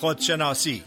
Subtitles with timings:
[0.00, 0.82] خودشناسی.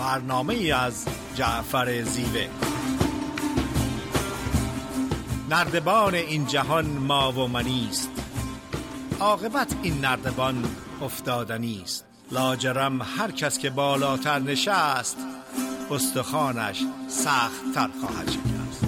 [0.00, 2.48] برنامه ای از جعفر زیوه.
[5.50, 8.10] نردبان این جهان ما و منیست
[9.20, 10.64] عاقبت این نردبان
[11.02, 15.16] افتادنی است لاجرم هر کس که بالاتر نشست
[15.90, 18.84] استخوانش سخت تر خواهد شکست.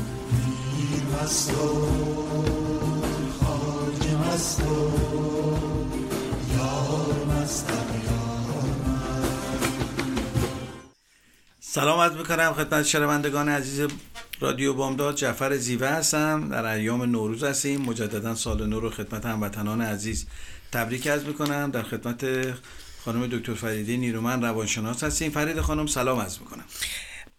[11.72, 13.88] سلام عرض می‌کنم خدمت شنوندگان عزیز
[14.40, 15.16] رادیو بامداد.
[15.16, 16.48] جعفر زیوه هستم.
[16.48, 17.80] در ایام نوروز هستیم.
[17.80, 20.26] مجددا سال نو رو خدمت هموطنان عزیز
[20.72, 21.70] تبریک عرض می‌کنم.
[21.70, 22.26] در خدمت
[23.04, 25.30] خانم دکتر فریده نیرومن روانشناس هستیم.
[25.30, 26.64] فرید خانم سلام عرض می‌کنم.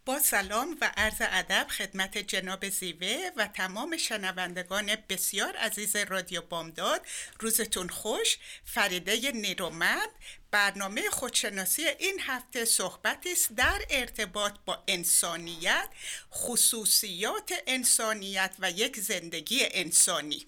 [0.05, 7.01] با سلام و عرض ادب خدمت جناب زیوه و تمام شنوندگان بسیار عزیز رادیو بامداد
[7.39, 8.37] روزتون خوش.
[8.65, 10.09] فریده نیرومند.
[10.51, 15.89] برنامه خودشناسی این هفته صحبتی است در ارتباط با انسانیت
[16.33, 20.47] خصوصیات انسانیت و یک زندگی انسانی.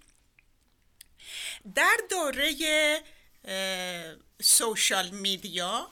[1.75, 2.53] در دوره
[4.41, 5.91] سوشال میدیا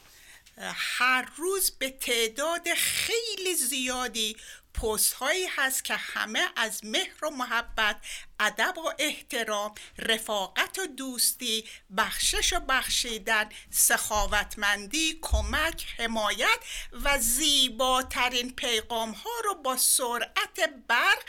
[0.57, 4.38] هر روز به تعداد خیلی زیادی
[4.73, 7.95] پست هایی هست که همه از مهر و محبت
[8.39, 11.66] ادب و احترام رفاقت و دوستی
[11.97, 16.59] بخشش و بخشیدن سخاوتمندی کمک حمایت
[16.91, 21.23] و زیباترین پیغام ها رو با سرعت برق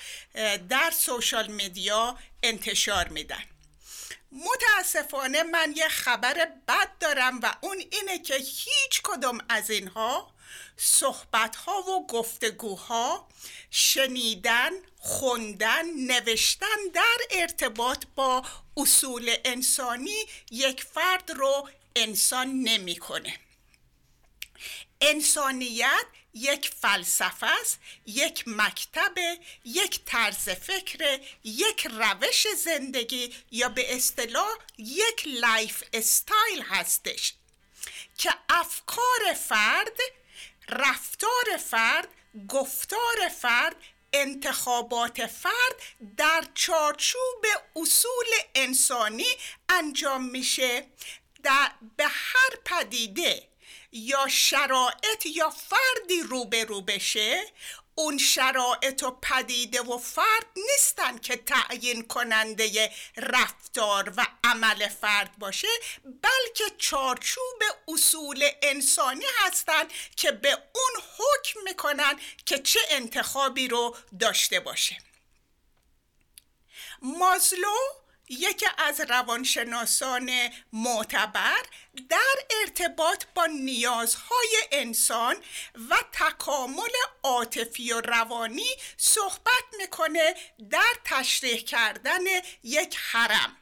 [0.69, 3.52] در سوشال میدیا انتشار میدن.
[4.33, 10.33] متاسفانه من یه خبر بد دارم و اون اینه که هیچ کدوم از اینها
[10.77, 13.29] صحبت ها و گفتگوها
[13.71, 18.43] شنیدن خوندن نوشتن در ارتباط با
[18.77, 23.39] اصول انسانی یک فرد رو انسان نمی‌کنه.
[25.01, 29.15] انسانیت یک فلسفه است یک مکتب
[29.65, 37.35] یک طرز فکر یک روش زندگی یا به اصطلاح یک lifestyle هستش
[38.19, 39.99] که افکار فرد
[40.69, 42.09] رفتار فرد
[42.49, 43.77] گفتار فرد
[44.13, 45.83] انتخابات فرد
[46.17, 49.37] در چارچوب اصول انسانی
[49.69, 50.87] انجام میشه.
[51.43, 53.49] در به هر پدیده
[53.93, 57.45] یا شرایط یا فردی روبرو بشه
[57.95, 65.69] اون شرایط و پدیده و فرد نیستن که تعیین کننده رفتار و عمل فرد باشه
[66.05, 74.61] بلکه چارچوب اصول انسانی هستند که به اون حکم می‌کنن که چه انتخابی رو داشته
[74.61, 74.99] باشه.
[77.03, 78.02] مازلو
[78.33, 80.31] یکی از روانشناسان
[80.73, 81.63] معتبر
[82.09, 85.37] در ارتباط با نیازهای انسان
[85.91, 86.91] و تکامل
[87.23, 90.35] عاطفی و روانی صحبت می‌کنه
[90.71, 92.21] در تشریح کردن
[92.63, 93.57] یک حرم.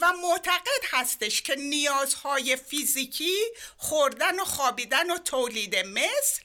[0.00, 3.36] و معتقد هستش که نیازهای فیزیکی
[3.76, 6.42] خوردن و خوابیدن و تولید مثل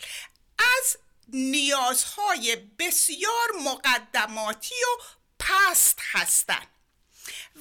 [0.57, 0.97] از
[1.28, 5.03] نیازهای بسیار مقدماتی و
[5.40, 6.77] پست هستند.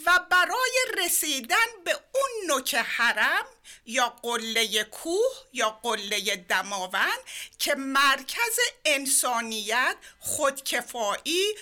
[0.06, 3.44] و برای رسیدن به اون نوک هرم
[3.86, 7.18] یا قله کوه یا قله دماوند
[7.58, 11.54] که مرکز انسانیت خودکفایی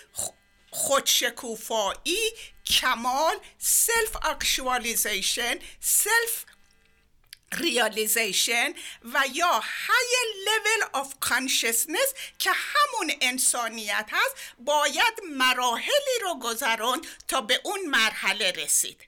[0.70, 2.32] خودشکوفایی
[2.66, 6.44] کمال self-actualization self
[7.58, 8.74] ریالیزیشن
[9.14, 10.16] و یا های
[10.46, 18.50] level of consciousness که همون انسانیت هست باید مراحلی رو گذران تا به اون مرحله
[18.52, 19.00] رسید.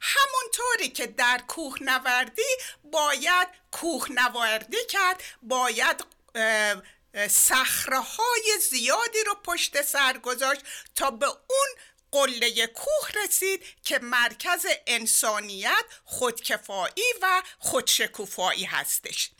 [0.00, 2.42] همونطوری که در کوهنوردی
[2.84, 6.04] باید کوهنوردی کرد باید
[7.30, 8.02] صخره
[8.70, 10.60] زیادی رو پشت سر گذاشت
[10.94, 11.68] تا به اون
[12.12, 19.30] قله کوه رسید که مرکز انسانیت خودکفایی و خودشکوفایی هستش.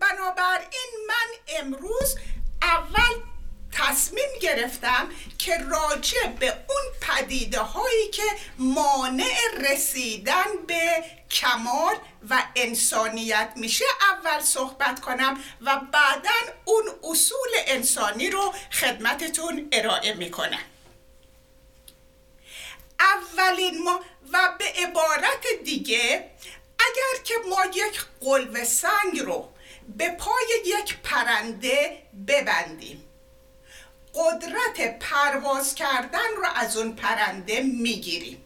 [0.00, 2.16] بنابراین من امروز
[2.62, 3.20] اول
[3.72, 5.08] تصمیم گرفتم
[5.38, 8.22] که راجع به اون پدیده هایی که
[8.58, 9.34] مانع
[9.70, 11.96] رسیدن به کمال
[12.30, 16.30] و انسانیت میشه اول صحبت کنم و بعدا
[16.64, 20.73] اون اصول انسانی رو خدمتتون ارائه می‌کنم.
[23.00, 24.00] اولین ما
[24.32, 26.30] و به عبارت دیگه
[26.78, 29.48] اگر که ما یک قلب سنگ رو
[29.96, 33.04] به پای یک پرنده ببندیم
[34.14, 38.44] قدرت پرواز کردن رو از اون پرنده می‌گیریم.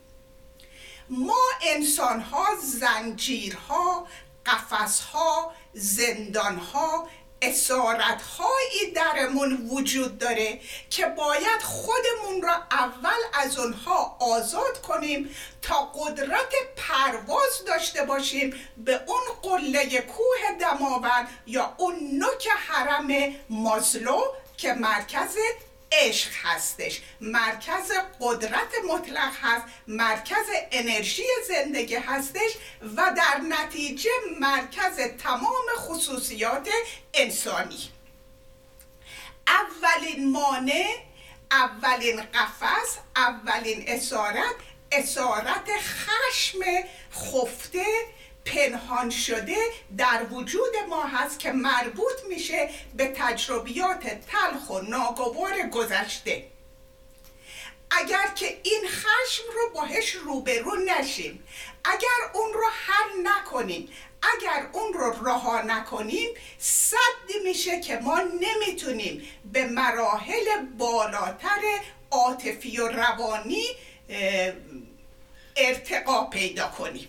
[1.10, 4.06] ما انسان ها زنجیرها
[4.46, 7.08] قفسها زندانها
[7.42, 15.84] اسارت هایی درمون وجود داره که باید خودمون را اول از اونها آزاد کنیم تا
[15.84, 23.08] قدرت پرواز داشته باشیم به اون قله کوه دماوند یا اون نوک حرم
[23.50, 24.22] مازلو
[24.56, 25.36] که مرکز
[25.92, 27.00] عشق هستش.
[27.20, 32.52] مرکز قدرت مطلق هست مرکز انرژی زندگی هستش
[32.96, 36.68] و در نتیجه مرکز تمام خصوصیات
[37.14, 37.90] انسانی.
[39.46, 41.08] اولین مانع
[41.50, 44.54] اولین قفس اولین اسارت
[44.92, 46.60] اسارت خشم
[47.12, 47.84] خفته
[48.44, 49.56] پنهان شده
[49.98, 56.44] در وجود ما هست که مربوط میشه به تجربیات تلخ و ناگوار گذشته.
[57.90, 61.44] اگر که این خشم رو باهش روبرو نشیم
[61.84, 63.88] اگر اون رو حل نکنیم
[64.22, 71.60] اگر اون رو رها نکنیم صدی میشه که ما نمی‌تونیم به مراحل بالاتر
[72.10, 73.64] عاطفی و روانی
[75.56, 77.08] ارتقا پیدا کنیم.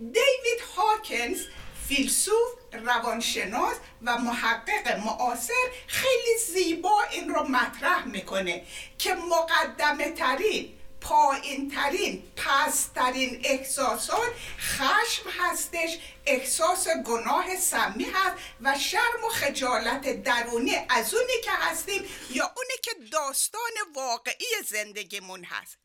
[0.00, 1.46] دیوید هاکنز
[1.88, 8.66] فیلسوف روانشناس و محقق معاصر خیلی زیبا این رو مطرح می‌کنه
[8.98, 19.24] که مقدمه ترین پایین ترین پسترین احساسات خشم هستش احساس گناه سمی هست و شرم
[19.24, 25.78] و خجالت درونی از اونی که هستیم یا اونی که داستان واقعی زندگیمون هست.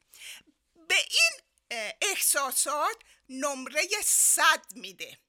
[0.88, 1.42] به این
[2.02, 2.96] احساسات
[3.30, 5.20] نمره صد میده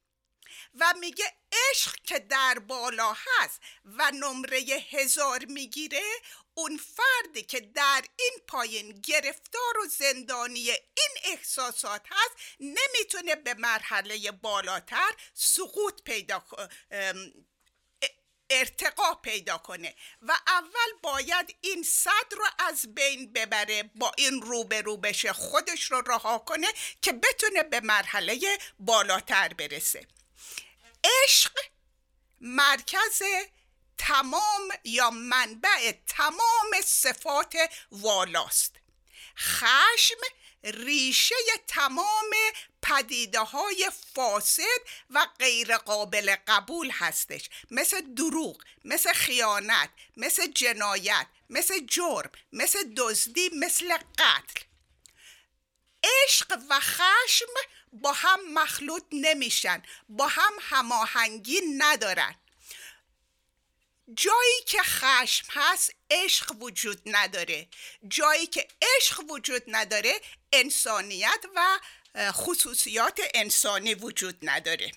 [0.75, 4.59] و میگه عشق که در بالا هست و نمره
[4.91, 6.03] هزار می‌گیره
[6.55, 14.31] اون فردی که در این پایین گرفتار و زندانی این احساسات هست نمی‌تونه به مرحله
[14.31, 16.45] بالاتر سقوط پیدا
[18.51, 24.97] ارتقا پیدا کنه و اول باید این صد رو از بین ببره با این روبرو
[24.97, 26.67] بشه خودش رو رها کنه
[27.03, 30.07] که بتونه به مرحله بالاتر برسه.
[31.25, 31.53] عشق
[32.41, 33.23] مرکز
[33.99, 37.57] تمام یا منبع تمام صفات
[37.93, 38.77] والاست.
[39.39, 40.19] خشم
[40.65, 41.35] ریشه
[41.67, 42.31] تمام
[42.83, 44.81] پدیده های فاسد
[45.11, 47.51] و غیر قابل قبول هستش.
[47.71, 54.61] مثل دروغ مثل خیانت مثل جنایت مثل جرم مثل دزدی مثل قتل.
[56.05, 57.55] عشق و خشم
[57.93, 62.35] با هم مخلوط نمیشن با هم هماهنگی ندارن.
[64.15, 67.69] جایی که خشم هست عشق وجود نداره.
[68.09, 70.21] جایی که عشق وجود نداره
[70.53, 71.81] انسانیت و
[72.33, 74.93] خصوصیات انسانی وجود نداره.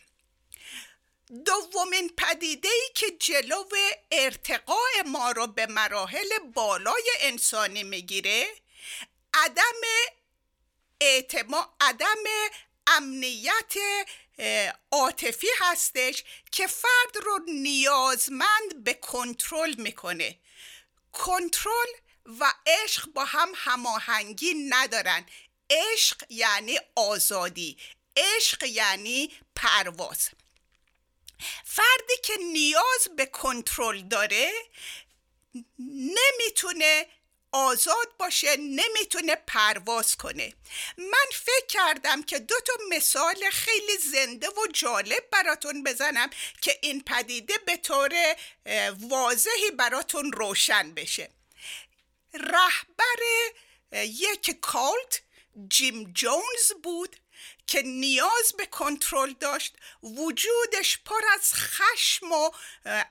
[1.46, 3.64] دومین پدیده ای که جلو
[4.12, 8.48] ارتقاء ما رو به مراحل بالای انسانی می‌گیره
[9.34, 9.82] عدم
[11.02, 12.24] اعتماد عدم
[12.88, 13.74] امنیت
[14.92, 20.40] عاطفی هستش که فرد رو نیازمند به کنترل می‌کنه.
[21.14, 21.90] کنترل
[22.40, 25.26] و عشق با هم هماهنگی ندارن.
[25.70, 27.78] عشق یعنی آزادی
[28.18, 30.30] عشق یعنی پرواز.
[31.66, 34.52] فردی که نیاز به کنترل داره
[35.80, 37.08] نمی‌تونه
[37.52, 40.54] آزاد باشه نمی‌تونه پرواز کنه.
[40.98, 46.30] من فکر کردم که دو تا مثال خیلی زنده و جالب براتون بزنم
[46.62, 48.36] که این پدیده به طور
[49.00, 51.30] واضحی براتون روشن بشه.
[52.34, 53.20] رهبر
[54.04, 55.22] یک کالت
[55.68, 57.16] جیم جونز بود.
[57.70, 62.52] که نیاز به کنترل داشت وجودش پر از خشم و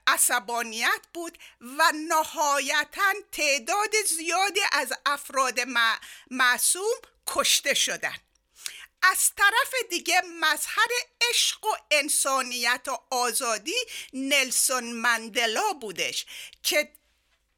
[0.07, 5.61] عصبانیت بود و نهایتا تعداد زیادی از افراد
[6.31, 6.97] معصوم
[7.27, 8.21] کشته شدند.
[9.03, 10.89] از طرف دیگه مظهر
[11.31, 13.77] عشق و انسانیت و آزادی
[14.13, 16.27] نلسون مندلا بودش
[16.63, 16.93] که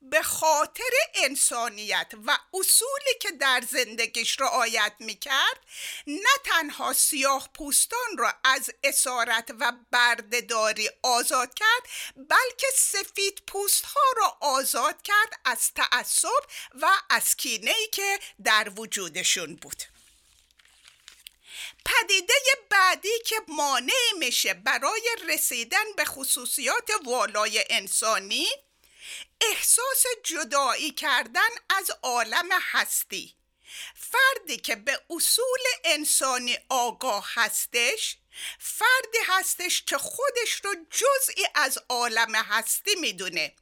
[0.02, 5.60] به خاطر انسانیت و اصولی که در زندگیش رعایت می‌کرد
[6.06, 11.82] نه تنها سیاه پوستان را از اسارت و بردهداری آزاد کرد
[12.16, 19.56] بلکه سفید پوست ها را آزاد کرد از تعصب و از کینه که در وجودشون
[19.56, 19.82] بود.
[21.84, 22.34] پدیده
[22.70, 28.46] بعدی که مانع میشه برای رسیدن به خصوصیات والای انسانی
[29.40, 33.36] احساس جدایی کردن از عالم هستی.
[33.94, 38.16] فردی که به اصول انسانی آگاه هستش
[38.58, 43.54] فردی هستش که خودش رو جزئی از عالم هستی می‌دونه.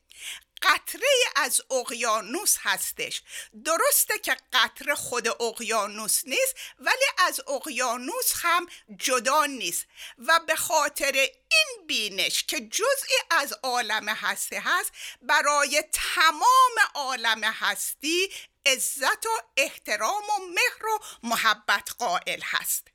[0.62, 3.22] قطره از اقیانوس هستش.
[3.64, 9.86] درسته که قطره خود اقیانوس نیست ولی از اقیانوس هم جدا نیست.
[10.18, 18.30] و به خاطر این بینش که جزئی از عالم هستی هست برای تمام عالم هستی
[18.66, 22.88] عزت و احترام و مهر و محبت قائل هست.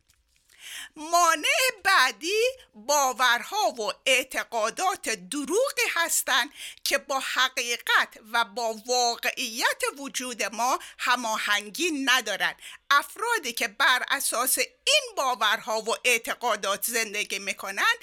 [0.95, 2.41] مانع بعدی
[2.73, 6.49] باورها و اعتقادات دروغی هستند
[6.83, 12.55] که با حقیقت و با واقعیت وجود ما هماهنگی ندارند.
[12.89, 17.97] افرادی که بر اساس این باورها و اعتقادات زندگی می‌کنند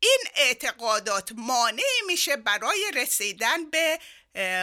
[0.00, 3.98] این اعتقادات مانع میشه برای رسیدن به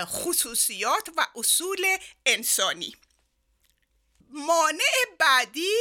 [0.05, 2.95] خصوصیات و اصول انسانی.
[4.29, 5.75] مانع بعدی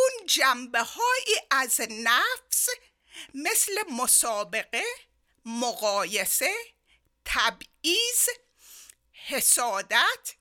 [0.00, 2.68] اون جنبه هایی از نفس
[3.34, 4.84] مثل مسابقه
[5.44, 6.54] مقایسه
[7.24, 8.28] تبعیض
[9.12, 10.34] حسادت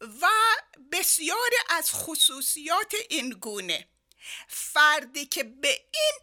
[0.00, 0.28] و
[0.92, 3.88] بسیاری از خصوصیات این گونه.
[4.48, 6.20] فردی که به این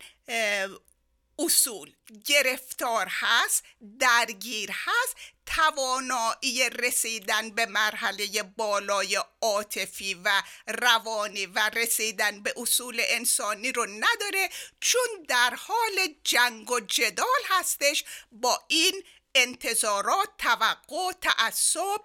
[1.40, 1.96] اصول
[2.26, 3.64] گرفتار هست
[4.00, 13.72] درگیر هست توانایی رسیدن به مرحله بالای عاطفی و روانی و رسیدن به اصول انسانی
[13.72, 14.50] رو نداره
[14.80, 18.04] چون در حال جنگ و جدال هستش.
[18.32, 19.04] با این
[19.36, 22.02] انتظارات توقع تعصب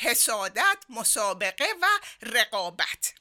[0.00, 1.86] حسادت مسابقه و
[2.22, 3.14] رقابت.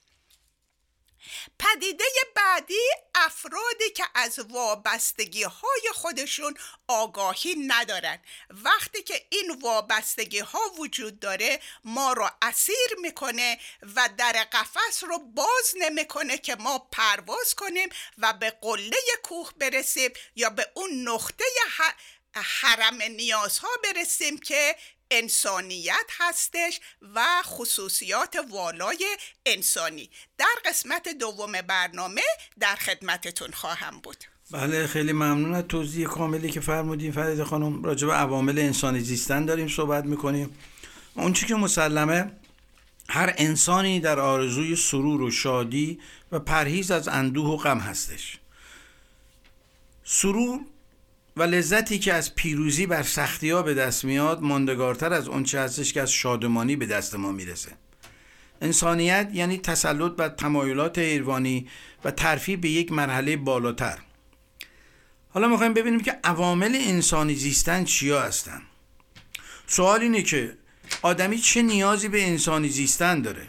[1.60, 2.04] پدیده
[2.36, 6.54] بعدی افرادی که از وابستگی های خودشون
[6.88, 8.20] آگاهی ندارن.
[8.50, 13.60] وقتی که این وابستگی ها وجود داره ما رو اسیر می‌کنه
[13.96, 20.12] و در قفس رو باز نمی‌کنه که ما پرواز کنیم و به قله کوه برسیم
[20.36, 21.46] یا به اون نقطه
[22.42, 24.75] حرم نیازها برسیم که
[25.12, 26.79] انسانیت هستش
[27.15, 29.05] و خصوصیات والای
[29.45, 30.09] انسانی.
[30.38, 32.21] در قسمت دوم برنامه
[32.59, 34.24] در خدمتتون خواهم بود.
[34.51, 37.83] بله خیلی ممنون از توضیح کاملی که فرمودین فرید خانم.
[37.83, 40.57] راجع به عوامل انسانی زیستن داریم صحبت می‌کنیم.
[41.13, 42.31] اون چی که مسلمه
[43.09, 46.00] هر انسانی در آرزوی سرور و شادی
[46.31, 48.38] و پرهیز از اندوه و غم هستش.
[50.03, 50.59] سرور
[51.38, 55.94] و لذتی که از پیروزی بر سختی ها به دست میاد ماندگارتر از اونچه هستش
[55.94, 57.72] که از شادمانی به دست ما می‌رسه.
[58.62, 61.68] انسانیت یعنی تسلط بر تمایلات حیوانی
[62.04, 63.98] و ترفیع به یک مرحله بالاتر.
[65.30, 68.62] حالا می‌خوایم ببینیم که عوامل انسانی زیستن چیا هستن.
[69.68, 70.58] سوال اینه که
[71.01, 73.48] آدمی چه نیازی به انسانی زیستن داره؟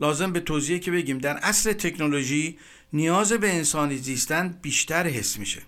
[0.00, 1.18] لازم به توضیح که بگیم.
[1.18, 2.58] در اصل تکنولوژی
[2.92, 5.62] نیاز به انسانی زیستن بیشتر حس میشه.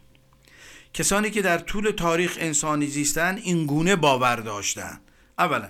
[0.95, 5.01] کسانی که در طول تاریخ انسانی زیستن این گونه باور داشتن.
[5.39, 5.69] اولا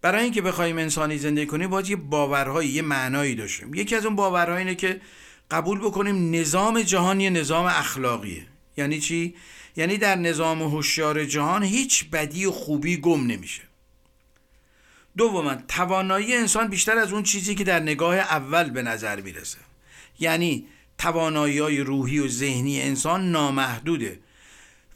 [0.00, 3.74] برای اینکه بخوایم انسانی زندگی کنیم باید یه باورهایی یه معنایی داشتیم.
[3.74, 5.00] یکی از اون باورها اینه که
[5.50, 8.46] قبول بکنیم نظام جهان یه نظام اخلاقیه.
[8.76, 9.34] یعنی چی؟
[9.76, 13.62] یعنی در نظام هوشیار جهان هیچ بدی و خوبی گم نمیشه.
[15.16, 19.58] دوما توانایی انسان بیشتر از اون چیزی که در نگاه اول به نظر می‌رسه.
[20.18, 20.66] یعنی
[20.98, 24.18] توانایی های روحی و ذهنی انسان نامحدوده.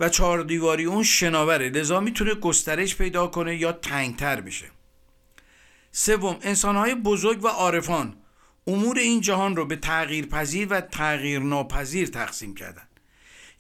[0.01, 1.69] و چهار دیواری اون شناوره.
[1.69, 4.67] لذا می‌تونه گسترش پیدا کنه یا تنگتر بشه.
[5.93, 8.17] سوم انسانهای بزرگ و عارفان
[8.67, 12.83] امور این جهان رو به تغییر پذیر و تغییر ناپذیر تقسیم کردن.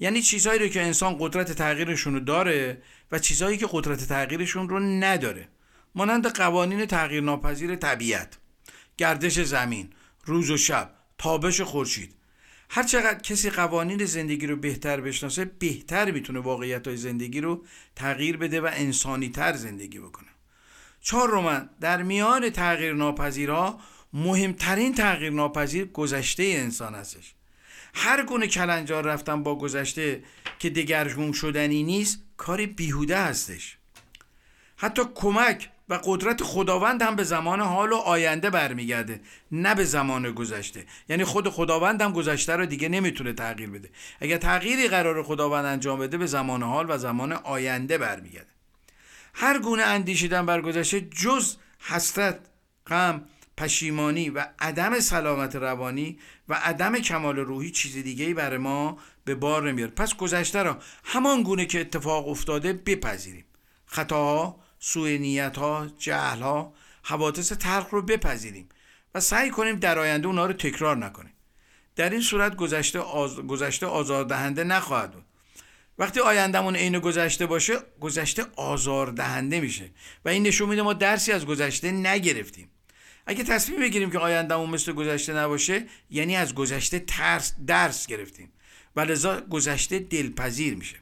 [0.00, 4.78] یعنی چیزهایی رو که انسان قدرت تغییرشون رو داره و چیزهایی که قدرت تغییرشون رو
[4.78, 5.48] نداره.
[5.94, 8.38] مانند قوانین تغییر ناپذیر طبیعت.
[8.96, 9.90] گردش زمین
[10.24, 12.14] روز و شب تابش خورشید.
[12.70, 17.64] هر چقدر کسی قوانین زندگی رو بهتر بشناسه بهتر می‌تونه واقعیت های زندگی رو
[17.96, 20.28] تغییر بده و انسانی تر زندگی بکنه.
[21.00, 23.80] چهار رومن در میان تغییر ناپذیرها
[24.12, 27.34] مهمترین تغییر ناپذیر گذشته انسان هستش.
[27.94, 30.22] هر گونه کلنجار رفتن با گذشته
[30.58, 33.76] که دگرگون شدنی نیست کاری بیهوده هستش.
[34.76, 39.20] حتی کمک و قدرت خداوند هم به زمان حال و آینده برمیگرده
[39.52, 40.84] نه به زمان گذشته.
[41.08, 43.90] یعنی خود خداوند هم گذشته رو دیگه نمی‌تونه تغییر بده.
[44.20, 48.50] اگر تغییری قرار خداوند انجام بده به زمان حال و زمان آینده برمیگرده.
[49.34, 52.38] هر گونه اندیشیدن بر گذشته جز حسرت
[52.86, 53.24] غم
[53.56, 56.18] پشیمانی و عدم سلامت روانی
[56.48, 59.90] و عدم کمال روحی چیز دیگه ای برای ما به بار نمیاد.
[59.90, 63.44] پس گذشته را همان گونه که اتفاق افتاده بپذیریم.
[63.86, 68.68] خطاها سوء ها جهل ها حوادث تلخ رو بپذیریم
[69.14, 71.32] و سعی کنیم در آینده اونا رو تکرار نکنیم.
[71.96, 73.36] در این صورت گذشته, آز...
[73.36, 75.24] گذشته آزاردهنده نخواهد بود.
[75.98, 79.90] وقتی آیندهمون عین گذشته باشه گذشته آزاردهنده میشه
[80.24, 82.70] و این نشون میده ما درسی از گذشته نگرفتیم.
[83.26, 88.52] اگه تصمیم بگیریم که آیندهمون مثل گذشته نباشه یعنی از گذشته ترس درس گرفتیم.
[88.96, 90.96] و لذا گذشته دلپذیر میشه.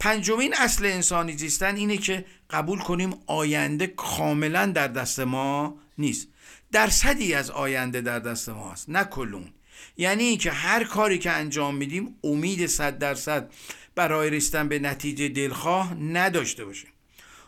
[0.00, 6.28] پنجمین اصل انسانی زیستن اینه که قبول کنیم آینده کاملا در دست ما نیست.
[6.72, 9.48] درصدی از آینده در دست ما هست نه کلون.
[9.96, 13.50] یعنی اینکه هر کاری که انجام میدیم امید صد درصد
[13.94, 16.90] برای رسیدن به نتیجه دلخواه نداشته باشیم.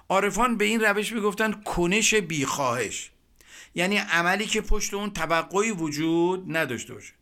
[0.09, 3.11] عارفان به این روش می‌گفتن کنش بیخواهش.
[3.75, 7.12] یعنی عملی که پشت اون توقعی وجود نداشته باشه.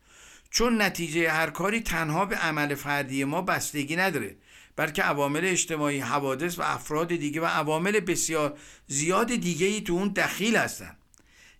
[0.50, 4.36] چون نتیجه هر کاری تنها به عمل فردی ما بستگی نداره.
[4.80, 10.08] بلکه عوامل اجتماعی حوادث و افراد دیگه و عوامل بسیار زیاد دیگه ای تو اون
[10.08, 10.96] دخیل هستن.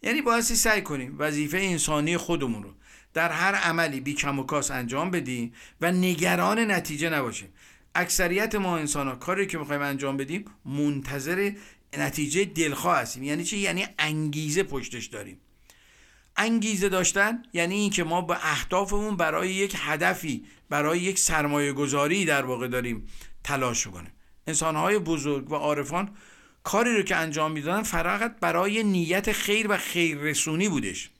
[0.03, 2.71] یعنی بایستی سعی کنیم وظیفه انسانی خودمون رو
[3.15, 7.49] در هر عملی بی کم و کاس انجام بدیم و نگران نتیجه نباشیم.
[7.95, 11.53] اکثریت ما انسان ها کاری که می‌خوایم انجام بدیم منتظر
[11.99, 13.23] نتیجه دلخواه هستیم.
[13.23, 15.39] یعنی چی؟ یعنی انگیزه پشتش داریم.
[16.41, 22.45] انگیزه داشتن یعنی اینکه ما به اهدافمون برای یک هدفی برای یک سرمایه گذاری در
[22.45, 23.07] واقع داریم
[23.45, 24.13] تلاش کنیم
[24.47, 26.11] انسانهای بزرگ و عارفان
[26.65, 31.11] کاری رو که انجام می‌دادن فقط برای نیت خیر و خیر رسونی بودش.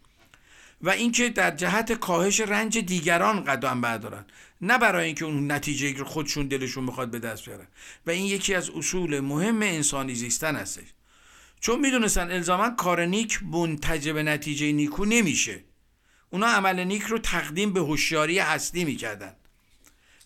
[0.83, 4.25] و اینکه در جهت کاهش رنج دیگران قدم بردارن.
[4.61, 7.67] نه برای اینکه اون نتیجه خودشون دلشون می‌خواد به دست بیارن.
[8.07, 10.85] و این یکی از اصول مهم انسانی زیستن هستش.
[11.61, 15.65] چون می‌دونستن الزاما کار نیک منتج به نتیجه نیکو نمیشه.
[16.31, 19.33] اونا عمل نیک رو تقدیم به هوشیاری هستی می‌کردن.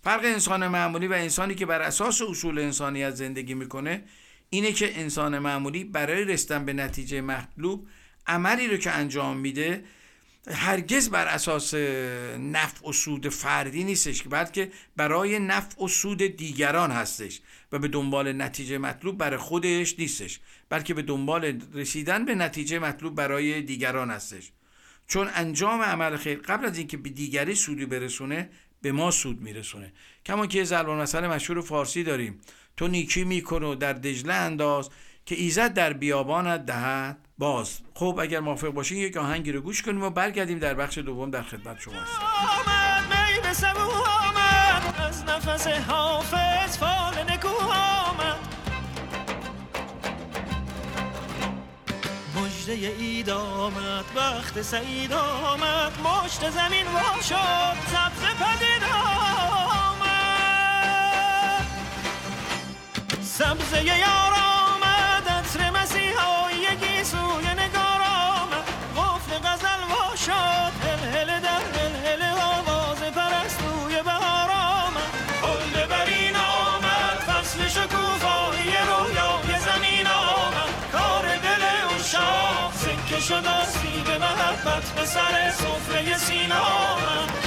[0.02, 4.04] فرق انسان معمولی و انسانی که بر اساس اصول انسانیت زندگی می‌کنه
[4.50, 7.88] اینه که انسان معمولی برای رسیدن به نتیجه مطلوب
[8.26, 9.84] عملی رو که انجام میده
[10.50, 11.74] هرگز بر اساس
[12.38, 17.40] نفع و سود فردی نیستش که بلکه برای نفع و سود دیگران هستش
[17.72, 23.14] و به دنبال نتیجه مطلوب برای خودش نیستش بلکه به دنبال رسیدن به نتیجه مطلوب
[23.14, 24.52] برای دیگران هستش.
[25.06, 28.50] چون انجام عمل خیر قبل از اینکه به دیگری سودی برسونه
[28.82, 29.92] به ما سود میرسونه.
[30.26, 32.40] کما که زلبان مسئله مشهور فارسی داریم.
[32.76, 34.90] تو نیکی میکن در دجله انداز
[35.26, 37.78] که ایزد در بیابانت دهد باز.
[37.94, 41.42] خب اگر موافق باشین یک آهنگی رو گوش کنیم و برگردیم در بخش دوم در
[41.42, 42.24] خدمت شما هستیم
[45.06, 48.38] از نفس حافظ فال نکو آمد.
[52.36, 60.04] مجده اید آمد وقت سعید آمد مشت زمین وا شد سبز پدید آمد.
[63.22, 64.53] سبزه یاران
[83.42, 86.64] شد به محبت به سر صفره سینا
[87.00, 87.43] شور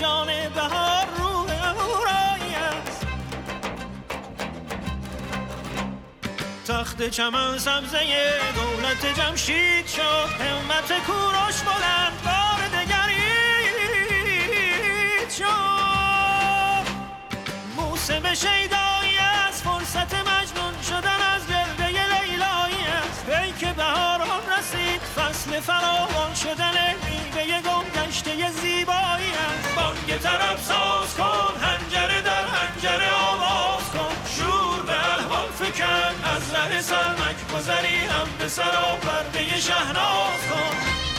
[0.00, 1.50] جان بهار روح
[1.82, 3.06] اورایی است.
[6.68, 7.98] تخت چمن سبزه
[8.54, 10.28] دولت جمشید شد.
[10.40, 14.10] همت کوروش بلند بار دگرید
[15.30, 16.86] شد.
[17.76, 18.85] موسم شیدایی
[25.56, 29.32] فصل فراوان شدن میوه گم گشته زیبایی
[29.76, 34.16] بانگ طرف ساز کن هنجره در هنجره آواز کن.
[34.36, 41.15] شور به احوال فکن از ره سرمک گذری هم به سرا پرده شهناز کن.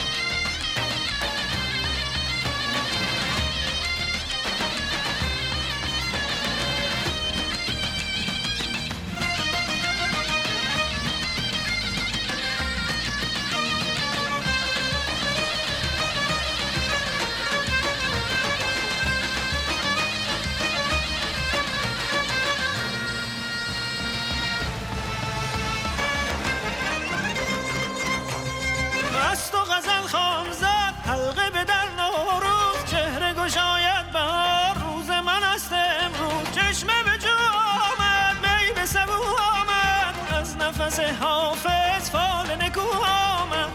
[29.78, 32.86] غزل خام زد حلقه به در نوروز.
[32.92, 36.52] چهره گشاید بهار روز من است امروز.
[36.56, 37.30] چشمه به جو
[37.90, 40.16] آمد می به سبو آمد.
[40.42, 43.72] از نفس حافظ فال نکو آمد.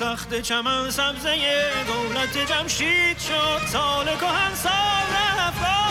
[0.00, 1.36] تخت چمن سبزه
[1.86, 3.66] دولت جمشید شد.
[3.66, 5.81] سال کهن سال رفت.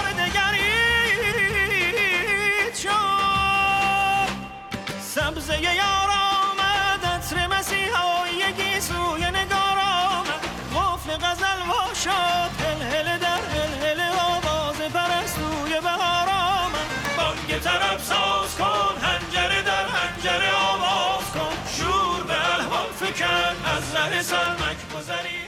[5.21, 6.09] سبزه یار
[6.41, 10.41] آمد عطر مسیحای گیسوی نگار آمد.
[10.75, 12.51] قفل غزل وا شد
[12.91, 16.87] هل در هل هل آواز پرستوی بهار آمد.
[17.17, 21.55] بانگ طرب ساز کن هنجره در هنجره آواز کن.
[21.77, 25.41] شور به احوال فکن از ره سرمک گذری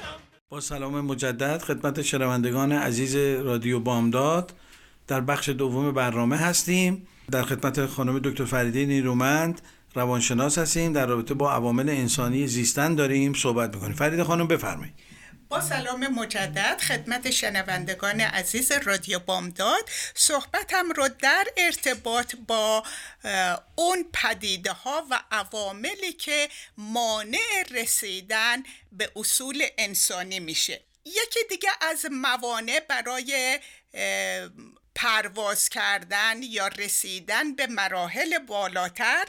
[0.49, 4.53] با سلام مجدد خدمت شنوندگان عزیز رادیو بامداد.
[5.07, 7.07] در بخش دوم برنامه هستیم.
[7.31, 9.61] در خدمت خانم دکتر فریده نیرومند
[9.95, 10.93] روانشناس هستیم.
[10.93, 13.95] در رابطه با عوامل انسانی زیستن داریم صحبت می‌کنیم.
[13.95, 14.93] فریده خانم بفرمایید.
[15.49, 19.89] با سلام مجدد خدمت شنوندگان عزیز رادیو بامداد.
[20.15, 22.83] صحبتم رو در ارتباط با
[23.75, 30.81] اون پدیده ها و عواملی که مانع رسیدن به اصول انسانی میشه.
[31.05, 33.59] یکی دیگه از موانع برای
[34.95, 39.27] پرواز کردن یا رسیدن به مراحل بالاتر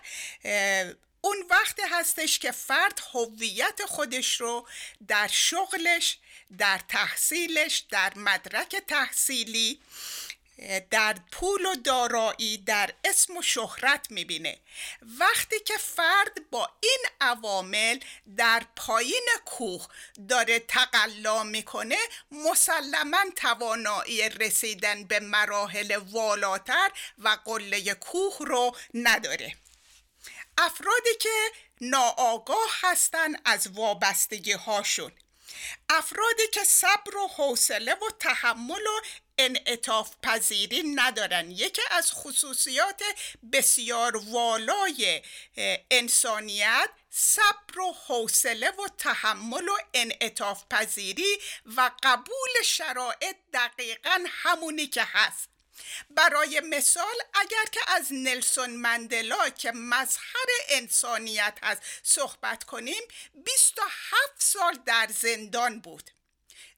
[1.20, 4.68] اون وقت هستش که فرد هویت خودش رو
[5.08, 6.18] در شغلش
[6.58, 9.80] در تحصیلش در مدرک تحصیلی
[10.90, 14.58] در پول و دارایی در اسم و شهرت می‌بینه.
[15.18, 17.98] وقتی که فرد با این عوامل
[18.36, 19.86] در پایین کوه
[20.28, 21.98] داره تقلا می‌کنه
[22.30, 29.56] مسلما توانایی رسیدن به مراحل والاتر و قله کوه رو نداره.
[30.58, 35.12] افرادی که ناآگاه هستن از وابستگی هاشون
[35.88, 39.00] افرادی که صبر و حوصله و تحمل و
[39.38, 41.50] انعطاف پذیری ندارن.
[41.50, 43.02] یکی از خصوصیات
[43.52, 45.22] بسیار والای
[45.90, 51.38] انسانیت صبر و حوصله و تحمل و انعطاف پذیری
[51.76, 55.48] و قبول شرایط دقیقا همونی که هست.
[56.10, 63.02] برای مثال اگر که از نلسون مندلا که مظهر انسانیت هست صحبت کنیم
[63.44, 66.10] 27 سال در زندان بود.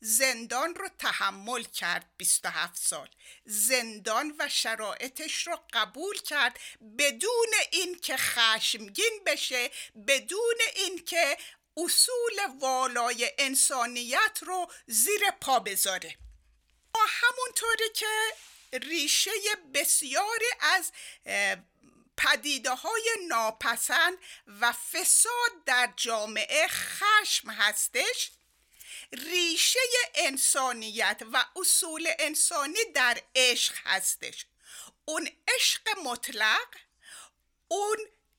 [0.01, 3.09] زندان رو تحمل کرد 27 سال.
[3.45, 6.61] زندان و شرایطش رو قبول کرد
[6.99, 9.71] بدون اینکه خشمگین بشه
[10.07, 11.39] بدون اینکه
[11.77, 16.17] اصول والای انسانیت رو زیر پا بذاره.
[17.09, 18.07] همونطوری که
[18.73, 19.31] ریشه
[19.75, 20.93] بسیاری از
[22.17, 28.31] پدیده های ناپسند و فساد در جامعه خشم هستش
[29.13, 29.79] ریشه
[30.15, 34.47] انسانیت و اصول انسانی در عشق هستش.
[35.05, 36.69] اون عشق مطلق
[37.69, 37.99] اون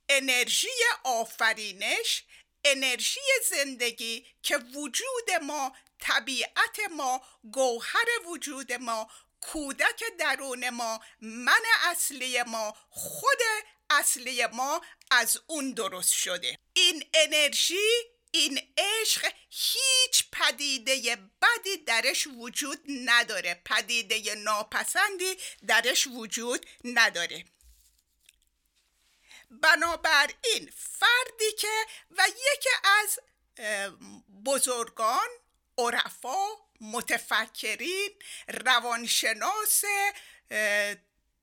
[0.10, 0.67] انرژی
[1.03, 2.23] آفرینش
[2.65, 9.10] انرژی زندگی که وجود ما طبیعت ما گوهر وجود ما
[9.41, 13.39] کودک درون ما من اصلی ما خود
[13.89, 16.58] اصلی ما از اون درست شده.
[16.73, 23.62] این انرژی این عشق هیچ پدیده بدی درش وجود نداره.
[23.66, 25.38] پدیده ناپسندی
[25.68, 27.46] درش وجود نداره.
[29.52, 33.20] بنابراین فردی که و یکی از
[34.46, 35.28] بزرگان
[35.78, 36.46] عرفا
[36.82, 38.10] متفکرین
[38.48, 39.84] روانشناس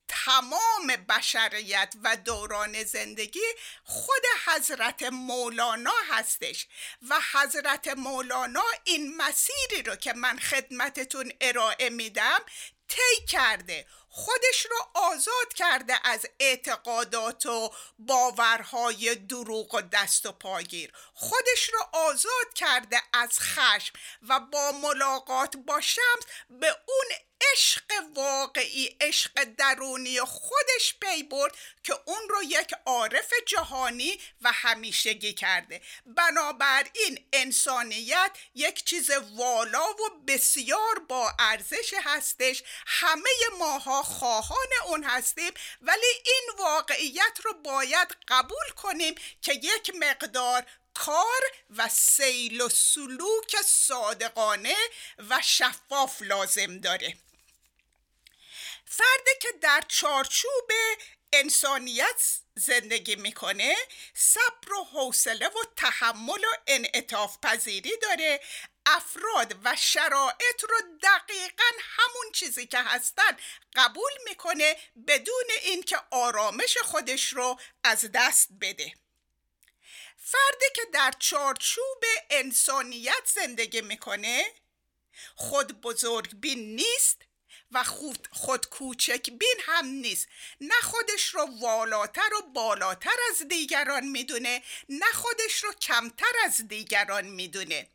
[0.07, 3.39] تمام بشریت و دوران زندگی
[3.83, 6.67] خود حضرت مولانا هستش
[7.09, 12.39] و حضرت مولانا این مسیری رو که من خدمتتون ارائه میدم
[12.87, 13.85] طی کرده.
[14.17, 20.91] خودش رو آزاد کرده از اعتقادات و باورهای دروغ و دست و پاگیر.
[21.13, 23.93] خودش رو آزاد کرده از خشم
[24.29, 27.07] و با ملاقات با شمس به اون
[27.51, 27.83] عشق
[28.15, 31.51] واقعی عشق درونی خودش پی برد
[31.83, 35.81] که اون رو یک عارف جهانی و همیشگی کرده.
[36.05, 42.63] بنابراین انسانیت یک چیز والا و بسیار با ارزش هستش.
[42.87, 50.65] همه ماها خواهان اون هستیم ولی این واقعیت رو باید قبول کنیم که یک مقدار
[50.93, 54.75] کار و سیل و سلوک صادقانه
[55.29, 57.17] و شفاف لازم داره.
[58.85, 60.71] فردی که در چارچوب
[61.33, 63.75] انسانیت زندگی می‌کنه
[64.13, 68.39] صبر و حوصله و تحمل و انعطاف پذیری داره.
[68.85, 73.37] افراد و شرایط رو دقیقا همون چیزی که هستن
[73.75, 78.93] قبول می‌کنه بدون اینکه آرامش خودش رو از دست بده.
[80.17, 84.45] فردی که در چارچوب انسانیت زندگی می‌کنه
[85.35, 87.24] خود بزرگ بین نیست
[87.75, 90.27] و خود, خود کوچک بین هم نیست.
[90.61, 97.25] نه خودش رو والاتر و بالاتر از دیگران می‌دونه نه خودش رو کمتر از دیگران
[97.25, 97.87] می‌دونه.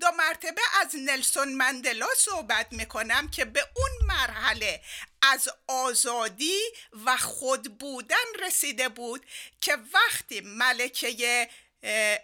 [0.00, 4.82] دو مرتبه از نلسون مندلا صحبت می‌کنم که به اون مرحله
[5.22, 6.60] از آزادی
[7.04, 9.26] و خود بودن رسیده بود
[9.60, 11.48] که وقتی ملکه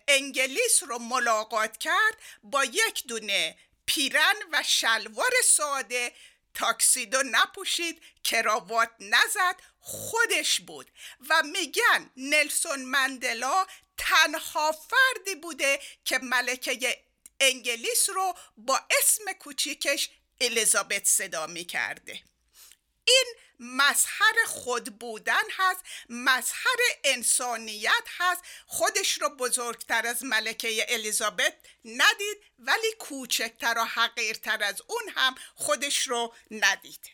[0.09, 6.13] انگلیس رو ملاقات کرد با یک دونه پیرن و شلوار ساده
[6.55, 10.91] تاکسیدو نپوشید کراوات نزد خودش بود.
[11.31, 17.05] و میگن نلسون مندلا تنها فردی بوده که ملکه
[17.41, 22.21] انگلیس رو با اسم کوچیکش الیزابت صدا می‌کرده.
[23.05, 28.43] این مظهر خود بودن هست مظهر انسانیت هست.
[28.67, 36.09] خودش رو بزرگتر از ملکه الیزابت ندید ولی کوچکتر و حقیرتر از اون هم خودش
[36.09, 37.11] رو ندید.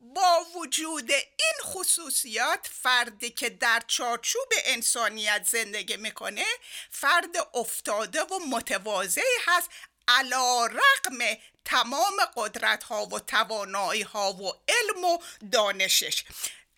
[0.00, 6.44] با وجود این خصوصیات فردی که در چارچوب انسانیت زندگی می‌کنه
[6.90, 9.70] فرد افتاده و متواضعی هست.
[10.08, 11.18] علا رقم
[11.64, 15.18] تمام قدرت ها و توانایی ها و علم و
[15.52, 16.24] دانشش.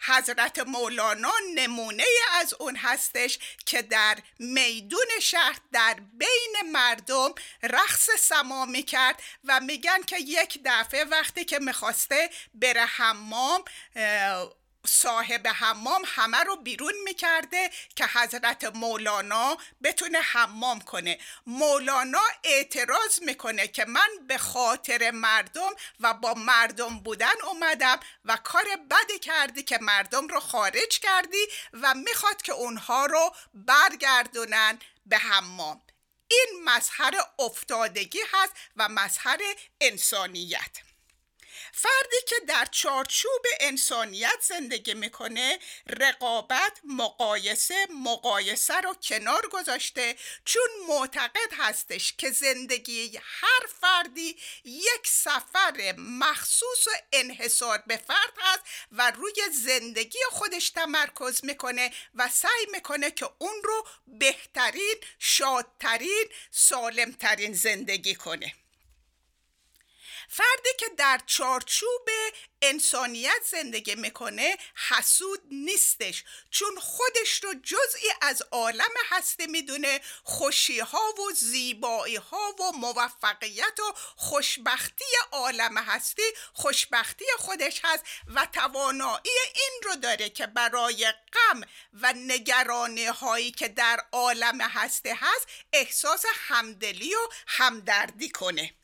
[0.03, 8.66] حضرت مولانا نمونه از اون هستش که در میدون شهر در بین مردم رقص سما
[8.66, 13.64] می‌کرد و میگن که یک دفعه وقتی که می‌خواسته بره حمام
[14.87, 21.19] صاحب حمام همه رو بیرون می‌کرده که حضرت مولانا بتونه حمام کنه.
[21.47, 28.64] مولانا اعتراض می‌کنه که من به خاطر مردم و با مردم بودن اومدم و کار
[28.90, 35.83] بدی کردی که مردم رو خارج کردی و می‌خواد که اونها رو برگردونن به حمام.
[36.29, 39.38] این مظهر افتادگی هست و مظهر
[39.81, 40.89] انسانیت.
[41.73, 50.17] فردی که در چارچوب انسانیت زندگی می‌کنه رقابت مقایسه مقایسه رو کنار گذاشته.
[50.45, 58.63] چون معتقد هستش که زندگی هر فردی یک سفر مخصوص و انحصار به فرد هست
[58.93, 67.53] و روی زندگی خودش تمرکز می‌کنه و سعی می‌کنه که اون رو بهترین شادترین سالمترین
[67.55, 68.55] زندگی کنه.
[70.33, 72.09] فردی که در چارچوب
[72.62, 74.57] انسانیت زندگی می‌کنه
[74.88, 76.25] حسود نیستش.
[76.51, 83.81] چون خودش رو جزئی از عالم هسته می‌دونه خوشی ها و زیبایی ها و موفقیت
[83.81, 91.61] و خوشبختی عالم هستی خوشبختی خودش هست و توانایی این رو داره که برای غم
[91.93, 98.80] و نگرانی هایی که در عالم هسته هست احساس همدلی و همدردی کنه.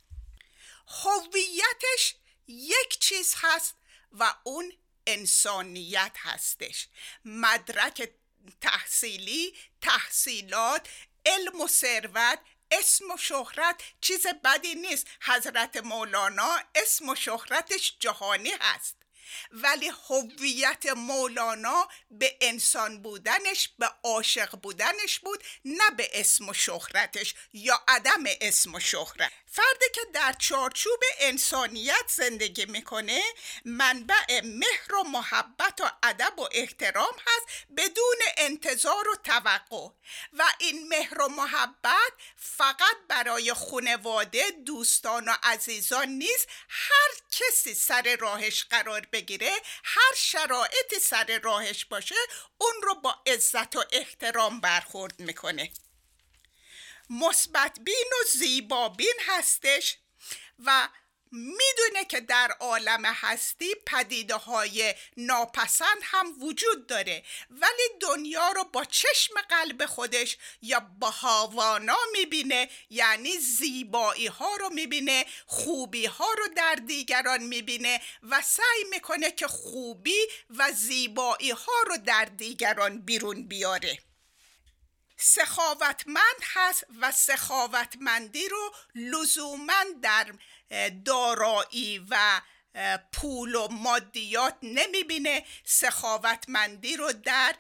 [0.89, 2.15] هویتش
[2.49, 3.75] یک چیز هست
[4.13, 4.73] و اون
[5.07, 6.89] انسانیت هستش.
[7.25, 8.11] مدرک
[8.61, 10.89] تحصیلی تحصیلات
[11.27, 12.39] علم و ثروت
[12.71, 15.07] اسم و شهرت چیز بدی نیست.
[15.23, 19.06] حضرت مولانا اسم و شهرتش جهانی هست.
[19.51, 27.35] ولی هویت مولانا به انسان بودنش به عاشق بودنش بود نه به اسم و شهرتش
[27.53, 29.33] یا عدم اسم و شهرت.
[29.47, 33.23] فردی که در چارچوب انسانیت زندگی می‌کنه
[33.65, 39.89] منبع مهر و محبت و ادب و احترام هست بدون انتظار و توقع.
[40.33, 48.17] و این مهر و محبت فقط برای خانواده دوستان و عزیزان نیست هر کسی سر
[48.21, 49.53] راهش قرار بگیره
[49.85, 52.15] هر شرایطی سر راهش باشه
[52.59, 55.71] اون رو با عزت و احترام برخورد می‌کنه.
[57.11, 59.99] مثبت بین و زیبا بین هستش
[60.59, 60.89] و
[61.37, 68.85] می‌دونه که در عالم هستی پدیده های ناپسند هم وجود داره ولی دنیا رو با
[68.85, 76.49] چشم قلب خودش یا با هاوانا می‌بینه یعنی زیبایی ها رو می‌بینه خوبی ها رو
[76.57, 83.49] در دیگران می‌بینه و سعی می‌کنه که خوبی و زیبایی ها رو در دیگران بیرون
[83.49, 83.99] بیاره.
[85.17, 90.33] سخاوتمند هست و سخاوتمندی رو لزوما در
[91.05, 92.41] دارایی و
[93.13, 95.45] پول و مادیات نمی‌بینه.
[95.65, 97.55] سخاوتمندی رو در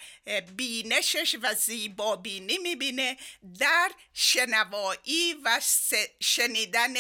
[0.56, 3.16] بینشش و زیبابینی می‌بینه.
[3.58, 5.60] در شنوایی و
[6.20, 6.94] شنیدن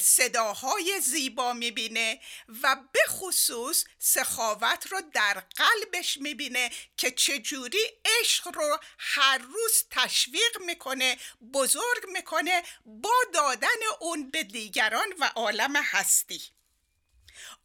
[0.00, 2.20] صداهای زیبا می‌بینه
[2.62, 7.84] و به خصوص سخاوت رو در قلبش می‌بینه که چجوری
[8.20, 11.16] عشق رو هر روز تشویق می‌کنه
[11.52, 13.68] بزرگ می‌کنه با دادن
[14.00, 16.42] اون به دیگران و عالم هستی.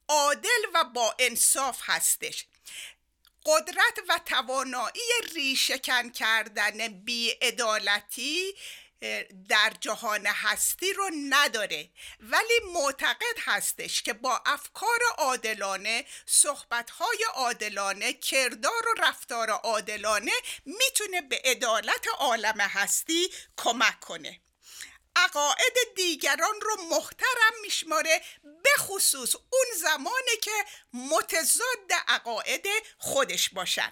[0.10, 2.46] عادل و با انصاف هستش.
[3.46, 8.56] قدرت و توانایی ریشکن کردن بیعدالتی
[9.50, 11.90] در جهان هستی رو نداره.
[12.20, 20.32] ولی معتقد هستش که با افکار عادلانه صحبتهای عادلانه کردار و رفتار عادلانه
[20.66, 24.42] می‌تونه به عدالت عالم هستی کمک کنه.
[25.16, 30.52] عقاعد دیگران رو محترم میشماره به خصوص اون زمانی که
[30.94, 32.66] متضاد عقاعد
[32.98, 33.92] خودش باشن.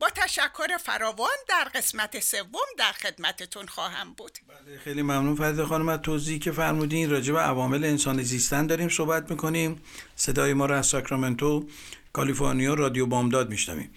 [0.00, 4.38] با تشکر فراوان در قسمت سوم در خدمتتون خواهم بود.
[4.48, 5.88] بله خیلی ممنون فرد خانم.
[5.88, 9.82] از توضیحی که فرمودین راجع به عوامل انسان زیستن داریم صحبت می‌کنیم.
[10.16, 11.68] صدای ما رو از ساکرامنتو
[12.12, 13.94] کالیفرنیا رادیو بامداد میشنویم.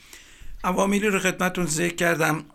[0.63, 2.45] عواملی رو خدمتتون ذکر کردم.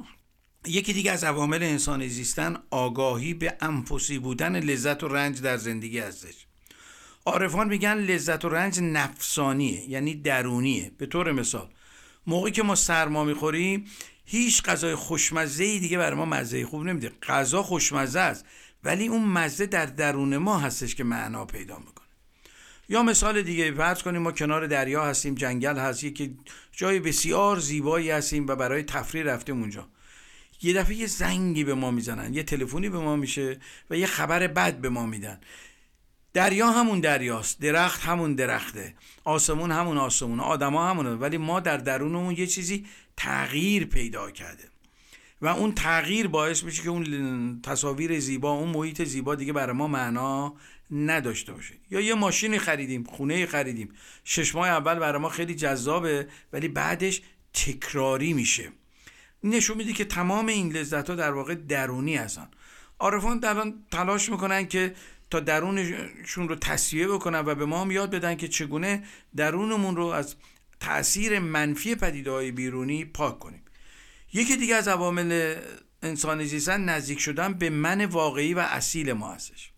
[0.66, 5.98] یکی دیگه از عوامل انسان زیستن آگاهی به انفسی بودن لذت و رنج در زندگی
[5.98, 6.46] هستش.
[7.26, 10.92] عارفان میگن لذت و رنج نفسانیه یعنی درونیه.
[10.98, 11.68] به طور مثال
[12.26, 13.84] موقعی که ما سرما می‌خوریم
[14.24, 17.12] هیچ غذای خوشمزه دیگه برای ما مزه خوب نمیده.
[17.22, 18.44] غذا خوشمزه است
[18.84, 22.06] ولی اون مزه در درون ما هستش که معنا پیدا می‌کنه.
[22.88, 26.30] یا مثال دیگه فرض کنیم ما کنار دریا هستیم جنگل هست که
[26.72, 29.88] جای بسیار زیبایی هستیم و برای تفریح رفتیم اونجا.
[30.62, 33.58] یه دفعه یه زنگی به ما می‌زنن یه تلفنی به ما میشه
[33.90, 35.40] و یه خبر بد به ما میدن.
[36.32, 42.34] دریا همون دریاست درخت همون درخته آسمون همون آسمون آدما همونه ولی ما در درونمون
[42.36, 44.64] یه چیزی تغییر پیدا کرده.
[45.42, 49.86] و اون تغییر باعث میشه که اون تصاویر زیبا اون محیط زیبا دیگه برای ما
[49.86, 50.54] معنا
[50.90, 51.74] نداشته باشه.
[51.90, 53.88] یا یه ماشینی خریدیم خونه خریدیم.
[54.24, 58.72] شش ماه اول برای ما خیلی جذابه ولی بعدش تکراری میشه.
[59.46, 62.48] نشون میده که تمام این لذت ها در واقع درونی هستن.
[62.98, 64.94] عارفان الان تلاش می‌کنن که
[65.30, 69.04] تا درونشون رو تصویه بکنن و به ما هم یاد بدن که چگونه
[69.36, 70.34] درونمون رو از
[70.80, 73.62] تاثیر منفی پدیده های بیرونی پاک کنیم.
[74.32, 75.56] یکی دیگه از عوامل
[76.02, 79.72] انسان زیستن نزدیک شدن به من واقعی و اصیل ما هستش.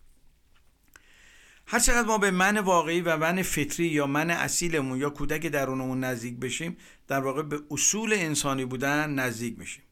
[1.71, 6.05] هر چقدر ما به من واقعی و من فطری یا من اصیلمون یا کودک درونمون
[6.05, 6.77] نزدیک بشیم
[7.09, 9.83] در واقع به اصول انسانی بودن نزدیک میشیم.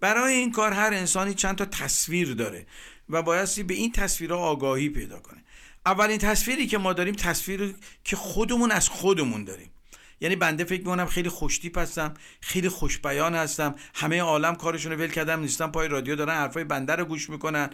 [0.00, 2.66] برای این کار هر انسانی چند تا تصویر داره
[3.08, 5.44] و بایستی به این تصویرها آگاهی پیدا کنه.
[5.86, 9.70] اولین تصویری که ما داریم تصویری که خودمون از خودمون داریم.
[10.20, 13.74] یعنی بنده فکر می‌کنم خیلی خوشتیپ هستم خیلی خوش بیان هستم.
[13.94, 17.70] همه عالم کارشون رو ول کردم نیستم پای رادیو دارن حرفای بنده رو گوش می‌کنن.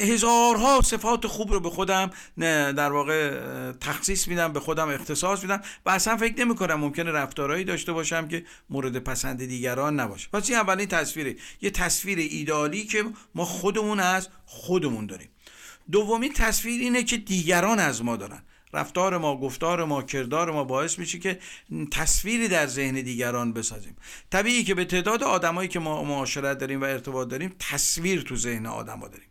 [0.00, 2.10] هزارها صفات خوب رو به خودم
[2.72, 3.32] در واقع
[3.72, 8.44] تخصیص میدم به خودم اختصاص میدم و اصلا فکر نمی‌کنم ممکنه رفتارهایی داشته باشم که
[8.70, 10.28] مورد پسند دیگران نباشه.
[10.32, 11.36] پس این اولین تصویره.
[11.60, 13.04] یه تصویر ایدالی که
[13.34, 15.28] ما خودمون از خودمون داریم.
[15.92, 18.42] دومین تصویر اینه که دیگران از ما دارن.
[18.72, 21.38] رفتار ما گفتار ما کردار ما باعث میشه که
[21.90, 23.96] تصویری در ذهن دیگران بسازیم.
[24.30, 28.66] طبیعی که به تعداد آدمایی که ما معاشرت داریم و ارتباط داریم تصویر تو ذهن
[28.66, 29.28] آدما داریم.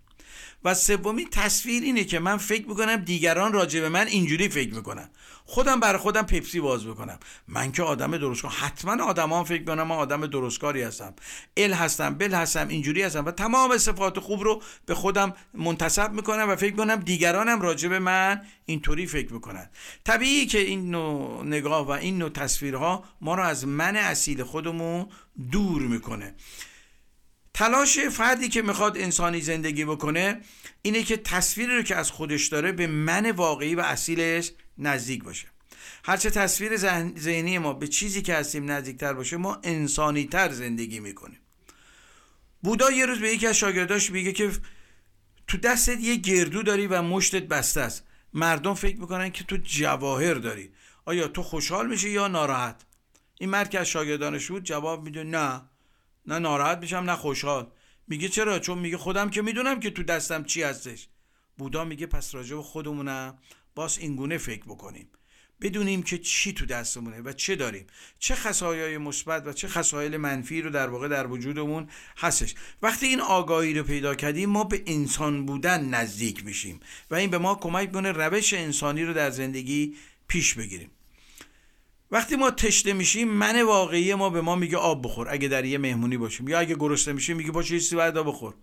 [0.64, 5.10] و سومین تصویر اینه که من فکر می‌کنم دیگران راجع به من اینجوری فکر می‌کنن.
[5.52, 7.20] خودم برای خودم پپسی باز بکنم.
[7.48, 11.14] من که آدم درستکار حتما آدما فکر کنم من آدم درستکاری هستم.
[11.58, 16.50] ال هستم بل هستم اینجوری هستم و تمام صفات خوب رو به خودم منتسب می‌کنم
[16.50, 19.70] و فکر کنم دیگرانم راجع به من اینطوری فکر می‌کنن.
[20.04, 25.08] طبیعی که این نوع نگاه و این نوع تصویرها ما رو از من اصیل خودمون
[25.52, 26.36] دور می‌کنه.
[27.54, 30.42] تلاش فردی که می‌خواد انسانی زندگی بکنه
[30.82, 35.48] اینه که تصویری رو که از خودش داره به من واقعی و اصیلش نزدیک باشه.
[36.06, 36.78] هرچه تصویر
[37.20, 41.40] ذهنی ما به چیزی که هستیم نزدیکتر باشه ما انسانی تر زندگی می‌کنیم.
[42.64, 44.52] بودا یه روز به یکی از شاگرداش میگه که
[45.48, 48.04] تو دستت یه گردو داری و مشتت بسته است.
[48.34, 50.72] مردم فکر می‌کنن که تو جواهر داری.
[51.06, 52.82] آیا تو خوشحال میشی یا ناراحت؟
[53.40, 55.62] این مرد که از شاگردانش بود جواب میده نه.
[56.26, 57.72] نه ناراحت میشم نه خوشحال.
[58.08, 61.08] میگه چرا؟ چون میگه خودم که می‌دونم که تو دستم چی هستش.
[61.58, 63.38] بودا میگه پس راجع به خودمونم.
[63.76, 65.08] باز اینگونه فکر بکنیم.
[65.62, 67.88] بدونیم که چی تو دستمونه و چه داریم.
[68.20, 72.56] چه خصایای مثبت و چه خصایل منفی رو در واقع در وجودمون هستش.
[72.82, 76.80] وقتی این آگاهی رو پیدا کردیم ما به انسان بودن نزدیک میشیم
[77.12, 79.96] و این به ما کمک کنه روش انسانی رو در زندگی
[80.28, 80.92] پیش بگیریم.
[82.12, 85.28] وقتی ما تشنه میشیم من واقعی ما به ما میگه آب بخور.
[85.30, 88.54] اگه در یه مهمونی باشیم یا اگه گرسنه میشیم میگه باشه چیزی بعد بخور.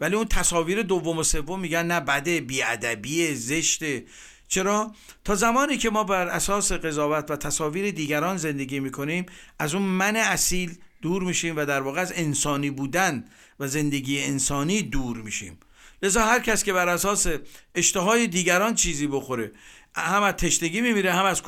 [0.00, 4.04] ولی اون تصاویر دوم و سوم میگن نه بده بیادبیه زشته.
[4.48, 4.92] چرا؟
[5.24, 9.26] تا زمانی که ما بر اساس قضاوت و تصاویر دیگران زندگی می‌کنیم
[9.58, 13.24] از اون من اصیل دور میشیم و در واقع از انسانی بودن
[13.60, 15.58] و زندگی انسانی دور میشیم.
[16.02, 17.26] لذا هر کس که بر اساس
[17.74, 19.52] اشتهای دیگران چیزی بخوره
[19.96, 21.42] هم از تشنگی میمیره هم از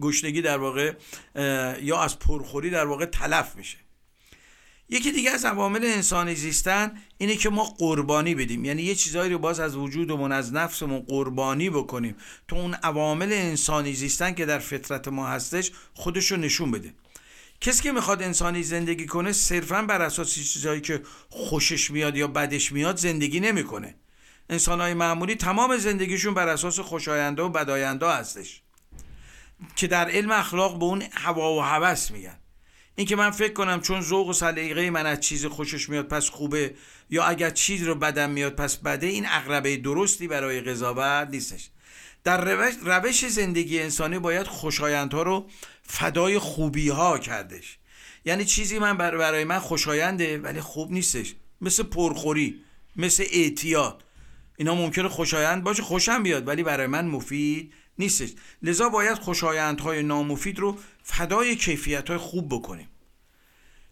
[0.00, 0.92] گشنگی در واقع
[1.82, 3.76] یا از پرخوری در واقع تلف میشه.
[4.90, 8.64] یکی دیگه از عوامل انسانی زیستن اینه که ما قربانی بدیم.
[8.64, 12.16] یعنی یه چیزایی رو باز از وجودمون از نفسمون قربانی بکنیم.
[12.48, 16.94] تو اون عوامل انسانی زیستن که در فطرت ما هستش خودش رو نشون بده.
[17.60, 22.72] کسی که می‌خواد انسانی زندگی کنه صرفا بر اساس چیزهایی که خوشش میاد یا بدش
[22.72, 23.94] میاد زندگی نمی‌کنه.
[24.50, 28.62] انسانهای معمولی تمام زندگیشون بر اساس خوشاینده و بداینده هستش.
[29.76, 32.39] که در علم اخلاق به اون هوا و هوس میگن.
[32.94, 36.74] اینکه من فکر کنم چون ذوق و سلیقه من از چیز خوشش میاد پس خوبه
[37.10, 41.70] یا اگر چیز رو بدم میاد پس بده این اقربه درستی برای قضاوت نیستش.
[42.24, 45.46] در روش, روش زندگی انسانی باید خوشایندها رو
[45.82, 47.78] فدای خوبی ها کردش.
[48.24, 51.34] یعنی چیزی من برای من خوشاینده ولی خوب نیستش.
[51.60, 52.64] مثل پرخوری
[52.96, 54.04] مثل اعتیاد.
[54.56, 58.30] اینا ممکنه خوشایند باشه خوشم بیاد ولی برای من مفید نیستش.
[58.62, 62.88] لذا باید خوشایندهای نامفید رو فدای کیفیت های خوب بکنیم.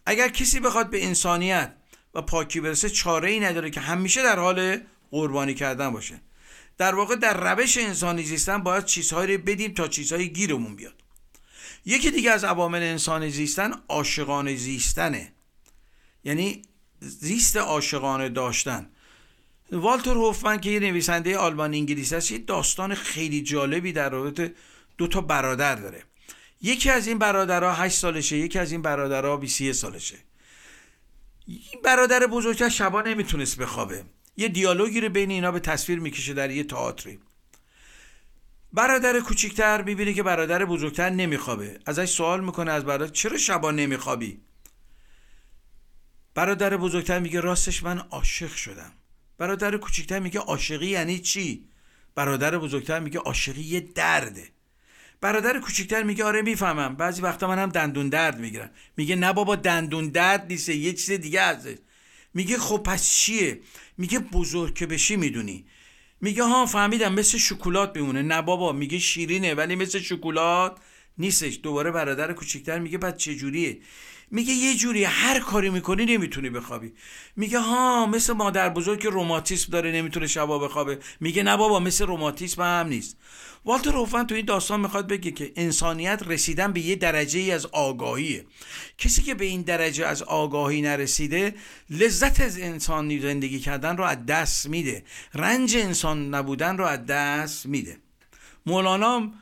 [0.06, 1.74] اگر کسی بخواد به انسانیت
[2.14, 4.80] و پاکی برسه چاره ای نداره که همیشه در حال
[5.10, 6.20] قربانی کردن باشه.
[6.78, 10.94] در واقع در روش انسانی زیستن باید چیزهایی رو بدیم تا چیزهایی گیرمون بیاد.
[11.84, 15.32] یکی دیگه از عوامل انسانی زیستن عاشقانه زیستنه.
[16.24, 16.62] یعنی
[17.00, 18.90] زیست عاشقانه داشتن.
[19.72, 24.54] والتر هوفمن که یه نویسنده آلمان انگلیسی است یه داستان خیلی جالبی در رابطه
[24.98, 26.02] دو تا برادر داره.
[26.62, 30.16] یکی از این برادرها 8 سالشه یکی از این برادرها 21 سالشه.
[31.46, 34.04] این برادر بزرگتر شبا نمی‌تونست بخوابه.
[34.36, 37.18] یه دیالوگی رو بین اینا به تصویر می‌کشه در یه تئاتری.
[38.72, 41.80] برادر کوچیکتر می‌بینه که برادر بزرگتر نمیخوابه.
[41.86, 44.40] ازش سوال می‌کنه از برادر چرا شبا نمیخوابی؟
[46.34, 48.92] برادر بزرگتر میگه راستش من عاشق شدم.
[49.38, 51.64] برادر کوچیکتر میگه عاشقی یعنی چی؟
[52.14, 54.48] برادر بزرگتر میگه عاشقی یه درده.
[55.20, 56.96] برادر کوچیکتر میگه آره می‌فهمم.
[56.96, 58.70] بعضی وقتا من هم دندون درد می‌گیرم.
[58.96, 60.68] میگه نه بابا دندون درد نیست.
[60.68, 61.74] یه چیز دیگه ازش
[62.34, 63.60] میگه خب پس چیه؟
[63.98, 65.66] میگه بزرگ که بشی می‌دونی.
[66.20, 68.22] میگه ها فهمیدم مثل شکلات میمونه.
[68.22, 70.78] نه بابا میگه شیرینه ولی مثل شکلات
[71.18, 71.60] نیستش.
[71.62, 73.80] دوباره برادر کوچیکتر میگه بعد چه جوریه
[74.30, 76.92] میگه یه جوری هر کاری می‌کنی نمی‌تونی بخوابی.
[77.36, 80.98] میگه ها مثل مادر بزرگ که روماتیسم داره نمی‌تونه شبا بخوابه.
[81.20, 83.16] میگه نه بابا مثل روماتیسم هم نیست.
[83.64, 87.66] والتر روفن تو این داستان می‌خواد بگه که انسانیت رسیدن به یه درجه ای از
[87.66, 88.46] آگاهیه.
[88.98, 91.54] کسی که به این درجه از آگاهی نرسیده
[91.90, 95.04] لذت از انسانی زندگی کردن رو از دست میده.
[95.34, 97.98] رنج انسان نبودن رو از دست میده.
[98.66, 99.32] مولانا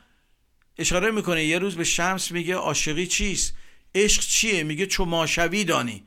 [0.79, 3.55] اشاره می‌کنه یه روز به شمس میگه عاشقی چیست؟
[3.97, 6.05] عشق چیه؟ میگه چو ماشوی دانی.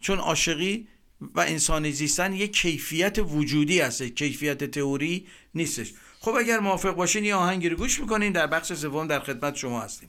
[0.00, 0.88] چون عاشقی
[1.34, 5.92] و انسانی زیستن یه کیفیت وجودی هست کیفیت تئوری نیستش.
[6.20, 8.32] خب اگر موافق باشین یه آهنگی رو گوش می‌کنین.
[8.32, 10.08] در بخش سوم در خدمت شما هستیم.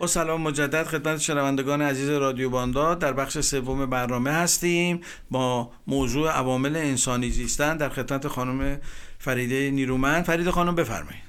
[0.00, 6.30] با سلام مجدد خدمت شنوندگان عزیز رادیو بانداد در بخش سوم برنامه هستیم با موضوع
[6.30, 8.80] عوامل انسانی زیستن در خدمت خانم
[9.18, 10.24] فریده نیرومند.
[10.24, 11.22] فرید خانم بفرمایید.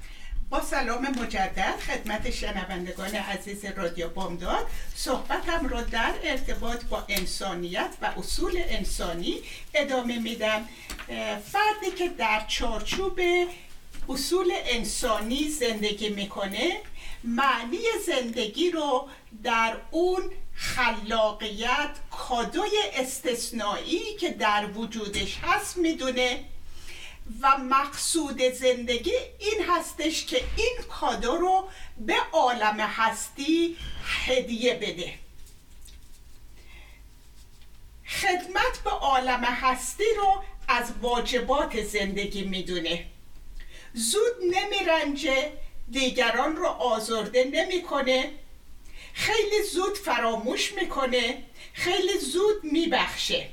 [0.50, 8.06] با سلام مجدد خدمت شنوندگان عزیز رادیو بامداد صحبتم را در ارتباط با انسانیت و
[8.16, 9.34] اصول انسانی
[9.74, 10.60] ادامه میدم.
[11.52, 13.20] فردی که در چارچوب
[14.08, 16.80] اصول انسانی زندگی می‌کنه.
[17.24, 19.08] معنی زندگی رو
[19.42, 26.44] در اون خلاقیت کادوی استثنایی که در وجودش هست می‌دونه
[27.40, 33.76] و مقصود زندگی این هستش که این کادو رو به عالم هستی
[34.26, 35.14] هدیه بده.
[38.06, 43.11] خدمت به عالم هستی رو از واجبات زندگی می‌دونه.
[43.94, 45.52] زود نمیرنجه
[45.90, 48.30] دیگران رو آزرده نمی‌کنه.
[49.14, 53.48] خیلی زود فراموش می‌کنه خیلی زود میبخشه.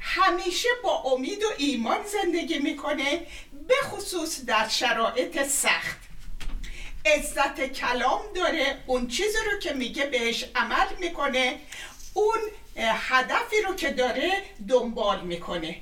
[0.00, 3.26] همیشه با امید و ایمان زندگی می‌کنه
[3.68, 5.98] به خصوص در شرایط سخت.
[7.06, 11.58] عزت کلام داره اون چیزی رو که میگه بهش عمل می‌کنه
[12.14, 12.38] اون
[12.76, 15.80] هدفی رو که داره دنبال می‌کنه.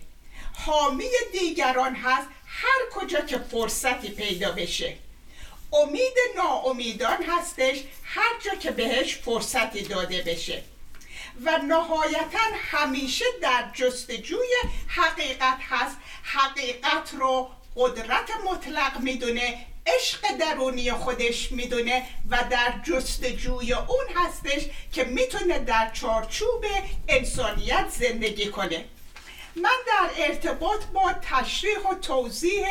[0.66, 2.28] حامی دیگران هست
[2.62, 4.96] هر کجا که فرصتی پیدا بشه.
[5.72, 10.62] امید ناامیدان هستش هر جا که بهش فرصتی داده بشه.
[11.44, 14.54] و نهایتا همیشه در جستجوی
[14.88, 15.96] حقیقت هست.
[16.22, 25.04] حقیقت رو قدرت مطلق می‌دونه عشق درونی خودش می‌دونه و در جستجوی اون هستش که
[25.04, 26.64] می‌تونه در چارچوب
[27.08, 28.84] انسانیت زندگی کنه.
[29.56, 32.66] من در ارتباط با تشریح و توضیح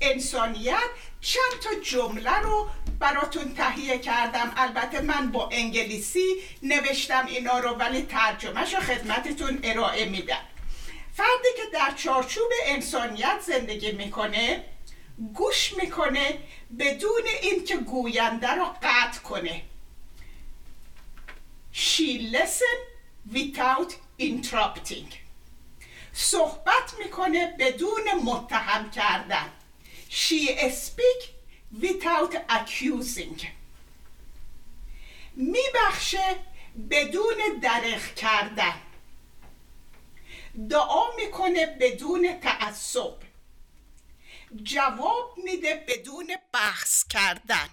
[0.00, 2.68] انسانیت چند تا جمله رو
[2.98, 4.52] براتون تهیه کردم.
[4.56, 6.26] البته من با انگلیسی
[6.62, 10.44] نوشتم اینا رو ولی ترجمهش رو خدمتتون ارائه میدم.
[11.14, 14.64] فردی که در چارچوب انسانیت زندگی می‌کنه
[15.34, 16.38] گوش می‌کنه
[16.78, 19.62] بدون اینکه گوینده رو قطع کنه.
[21.74, 22.78] She listen
[23.34, 25.21] without interrupting.
[26.12, 29.52] صحبت می‌کنه بدون متهم کردن.
[30.10, 31.22] She speak
[31.82, 33.46] without accusing.
[35.36, 36.36] میبخشه
[36.90, 38.74] بدون درخ کردن.
[40.70, 43.14] دعا می‌کنه بدون تعصب.
[44.62, 47.68] جواب میده بدون بحث کردن.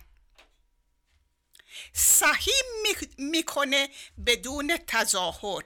[1.93, 2.63] صحیح
[3.17, 3.89] می‌کنه
[4.25, 5.63] بدون تظاهر.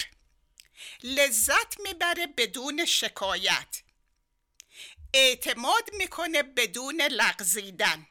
[1.04, 3.82] لذت می‌بره بدون شکایت.
[5.14, 8.08] اعتماد می‌کنه بدون لغزیدن.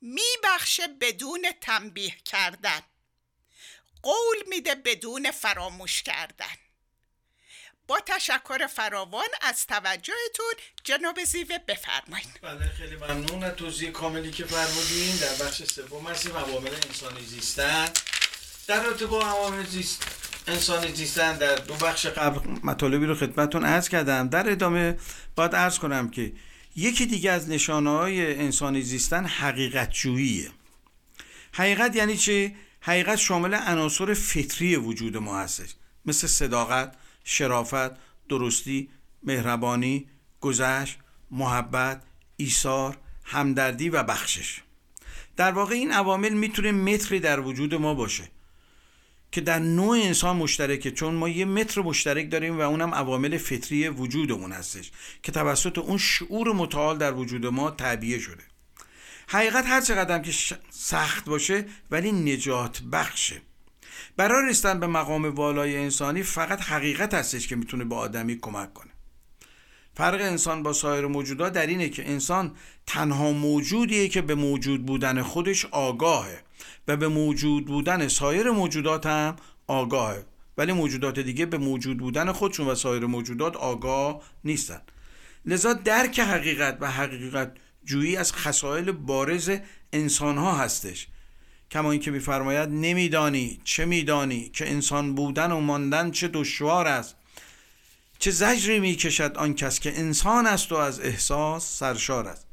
[0.00, 2.80] میبخشه بدون تنبیه کردن.
[4.02, 6.56] قول میده بدون فراموش کردن.
[7.86, 10.54] با تشکر فراوان از توجهتون
[10.84, 12.40] جناب زیوه بفرمایید.
[12.42, 13.44] بله خیلی ممنون.
[13.44, 17.92] از توضیح کاملی که فرمودین در بخش سوم هستیم عوامل انسانی زیستن.
[18.66, 20.02] در رابطه با عوامل زیست
[20.46, 24.28] انسانی زیستن در دو بخش قبل مطالبی رو خدمتتون عرض کردم.
[24.28, 24.96] در ادامه
[25.36, 26.32] باید عرض کنم که
[26.76, 30.50] یکی دیگه از نشانه های انسانی زیستن حقیقت جوییه
[31.52, 35.74] حقیقت یعنی چه؟ حقیقت شامل عناصر فطری وجود ما هستش.
[36.06, 37.90] مثل صداقت، شرافت،
[38.28, 38.88] درستی،
[39.22, 40.06] مهربانی،
[40.40, 40.98] گذشت،
[41.30, 42.02] محبت،
[42.36, 44.60] ایثار، همدردی و بخشش.
[45.36, 48.24] در واقع این عوامل می‌تونه متری در وجود ما باشه.
[49.32, 53.88] که در نوع انسان مشترکه چون ما یه متر مشترک داریم و اونم عوامل فطری
[53.88, 54.90] وجودمون هستش
[55.22, 58.42] که توسط اون شعور متعال در وجود ما تعبیه شده.
[59.28, 60.32] حقیقت هر چقدر که
[60.70, 63.42] سخت باشه ولی نجات بخشه.
[64.16, 68.90] برای رسیدن به مقام والای انسانی فقط حقیقت هستش که می‌تونه به آدمی کمک کنه.
[69.94, 72.56] فرق انسان با سایر موجودات در اینه که انسان
[72.86, 76.42] تنها موجودیه که به موجود بودن خودش آگاهه.
[76.88, 79.36] و به موجود بودن سایر موجودات هم
[79.66, 80.24] آگاهه
[80.58, 84.80] ولی موجودات دیگه به موجود بودن خودشون و سایر موجودات آگاه نیستن.
[85.44, 87.52] لذا درک حقیقت و حقیقت
[87.84, 89.50] جویی از خصایل بارز
[89.92, 91.06] انسان ها هستش.
[91.70, 97.16] کما اینکه میفرماید نمیدانی چه میدانی که انسان بودن و ماندن چه دشوار است.
[98.18, 102.46] چه زجری می‌کشد آن کس که انسان است و از احساس سرشار است.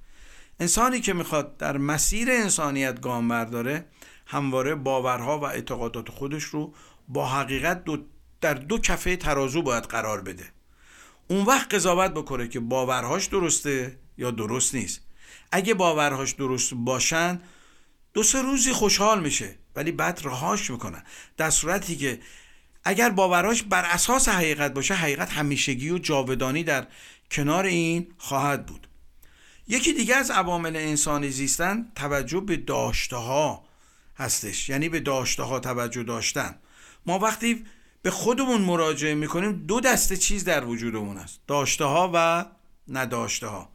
[0.60, 3.86] انسانی که می‌خواد در مسیر انسانیت گام برداره
[4.32, 6.74] همواره باورها و اعتقادات خودش رو
[7.08, 7.98] با حقیقت دو
[8.42, 10.52] در دو کفه ترازو باید قرار بده.
[11.28, 15.02] اون وقت قضاوت بکنه که باورهاش درسته یا درست نیست.
[15.52, 17.42] اگه باورهاش درست باشن
[18.14, 21.04] دو سه روزی خوشحال میشه ولی بعد رهاش می‌کنن.
[21.38, 22.20] در صورتی که
[22.84, 26.88] اگر باورهاش بر اساس حقیقت باشه حقیقت همیشگی و جاودانی در
[27.32, 28.88] کنار این خواهد بود.
[29.68, 33.69] یکی دیگه از عوامل انسانی زیستن توجه به داشته ها
[34.20, 34.70] هستش.
[34.70, 36.56] یعنی به داشته ها توجه داشتن.
[37.06, 37.66] ما وقتی
[38.02, 42.46] به خودمون مراجعه می‌کنیم دو دسته چیز در وجودمون است داشته ها و
[42.88, 43.70] نداشته ها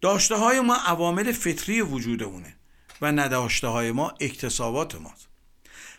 [0.00, 2.56] داشته های ما عوامل فطری وجودمونه
[3.00, 5.28] و نداشته های ما اکتسابات ماست.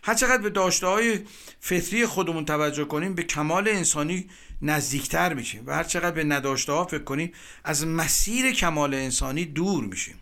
[0.04, 1.20] هر چقدر به داشته های
[1.60, 4.30] فطری خودمون توجه کنیم به کمال انسانی
[4.62, 7.32] نزدیکتر میشیم و هر چقدر به نداشته ها فکر کنیم
[7.64, 10.21] از مسیر کمال انسانی دور میشیم.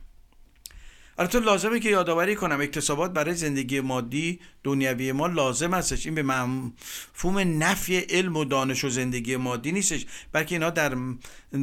[1.19, 6.05] البته لازمه که یادآوری کنم اکتسابات برای زندگی مادی دنیوی ما لازم هستش.
[6.05, 10.97] این به مفهوم نفی علم و دانش و زندگی مادی نیستش بلکه اینا در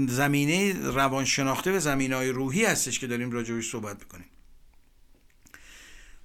[0.09, 4.27] زمینه روانشناخته و زمینه روحی هستش که داریم راجبش صحبت می‌کنیم.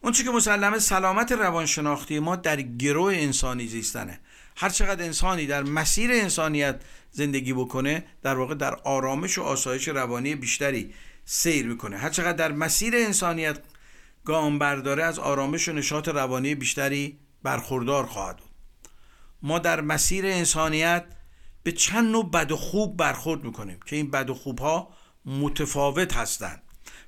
[0.01, 4.19] اون که مسلمه سلامت روانشناختی ما در گروه انسانی زیستنه.
[4.57, 10.35] هر چقدر انسانی در مسیر انسانیت زندگی بکنه در واقع در آرامش و آسایش روانی
[10.35, 10.93] بیشتری
[11.25, 11.97] سیر می‌کنه.
[11.97, 13.59] هر چقدر در مسیر انسانیت
[14.25, 18.49] گام برداره از آرامش و نشاط روانی بیشتری برخوردار خواهد بود.
[19.41, 21.05] ما در مسیر انسانیت
[21.63, 24.93] به چند نوع بد و خوب برخورد می‌کنیم که این بد و خوب ها
[25.25, 26.61] متفاوت هستند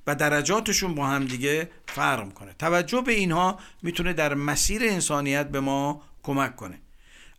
[0.06, 2.54] و درجاتشون با هم دیگه فرق می‌کنه.
[2.58, 6.80] توجه به اینها می‌تونه در مسیر انسانیت به ما کمک کنه.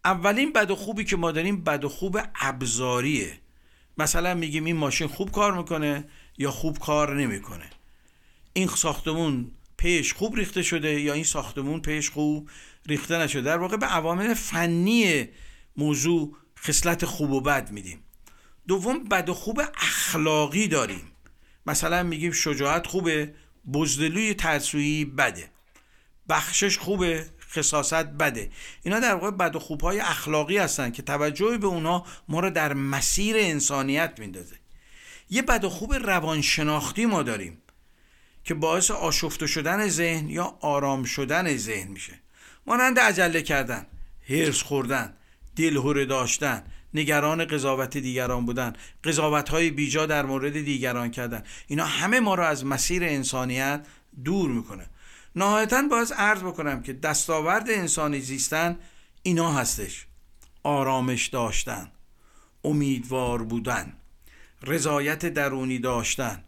[0.05, 3.39] اولین بد و خوبی که ما داریم بد و خوب ابزاریه.
[3.97, 6.03] مثلا میگیم این ماشین خوب کار می‌کنه
[6.37, 7.69] یا خوب کار نمی‌کنه.
[8.53, 12.49] این ساختمون پیش خوب ریخته شده یا این ساختمون پیش خوب
[12.85, 13.41] ریخته نشده.
[13.41, 15.29] در واقع به عوامل فنی
[15.77, 17.99] موضوع خصلت خوب و بد میدیم.
[18.67, 21.11] دوم بد و خوب اخلاقی داریم.
[21.65, 23.33] مثلا میگیم شجاعت خوبه
[23.73, 25.49] بزدلوی ترسویی بده.
[26.29, 28.51] بخشش خوبه خصاصت بده.
[28.83, 32.73] اینا در واقع بد و خوبهای اخلاقی هستن که توجه به اونا ما رو در
[32.73, 34.55] مسیر انسانیت میندازه.
[35.29, 37.61] یه بد و خوب روانشناختی ما داریم
[38.43, 42.19] که باعث آشفته شدن ذهن یا آرام شدن ذهن میشه.
[42.67, 43.85] مانند عجله کردن
[44.29, 45.13] هرس خوردن
[45.55, 46.63] دلهوره داشتن
[46.93, 48.73] نگران قضاوت دیگران بودن
[49.03, 51.43] قضاوت های بیجا در مورد دیگران کردن.
[51.67, 53.85] اینا همه ما رو از مسیر انسانیت
[54.23, 54.85] دور می‌کنه.
[55.35, 58.79] نهایتا باز عرض بکنم که دستاورد انسانی زیستن
[59.23, 60.07] اینا هستش.
[60.63, 61.91] آرامش داشتن
[62.63, 63.93] امیدوار بودن.
[64.67, 66.43] رضایت درونی داشتن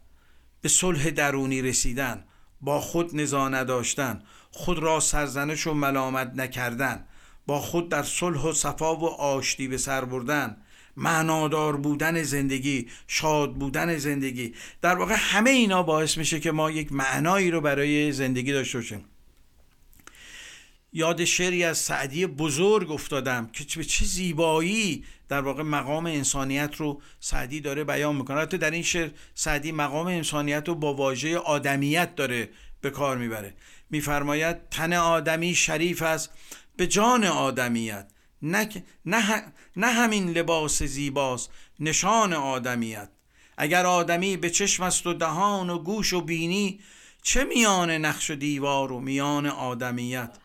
[0.62, 2.24] به صلح درونی رسیدن
[2.62, 7.06] با خود نزا نداشتن خود را سرزنش و ملامت نکردن
[7.46, 10.58] با خود در صلح و صفا و آشتی به سر بردن
[10.98, 16.92] معنادار بودن زندگی شاد بودن زندگی در واقع همه اینا باعث میشه که ما یک
[16.92, 19.06] معنایی رو برای زندگی داشته باشیم.
[20.98, 27.02] یاد شعری از سعدی بزرگ افتادم که به چه زیبایی در واقع مقام انسانیت رو
[27.20, 28.42] سعدی داره بیان می‌کنه.
[28.42, 32.50] حتی در این شعر سعدی مقام انسانیت رو با واژه آدمیت داره
[32.82, 33.54] به کار می‌بره.
[33.90, 36.30] میفرماید تن آدمی شریف است
[36.76, 38.08] به جان آدمیت.
[38.42, 38.70] نه,
[39.06, 39.44] نه,
[39.76, 43.10] نه همین لباس زیباست نشان آدمیت.
[43.58, 46.80] اگر آدمی به چشم است و دهان و گوش و بینی
[47.22, 50.38] چه میان نقش دیوار و میان آدمیت؟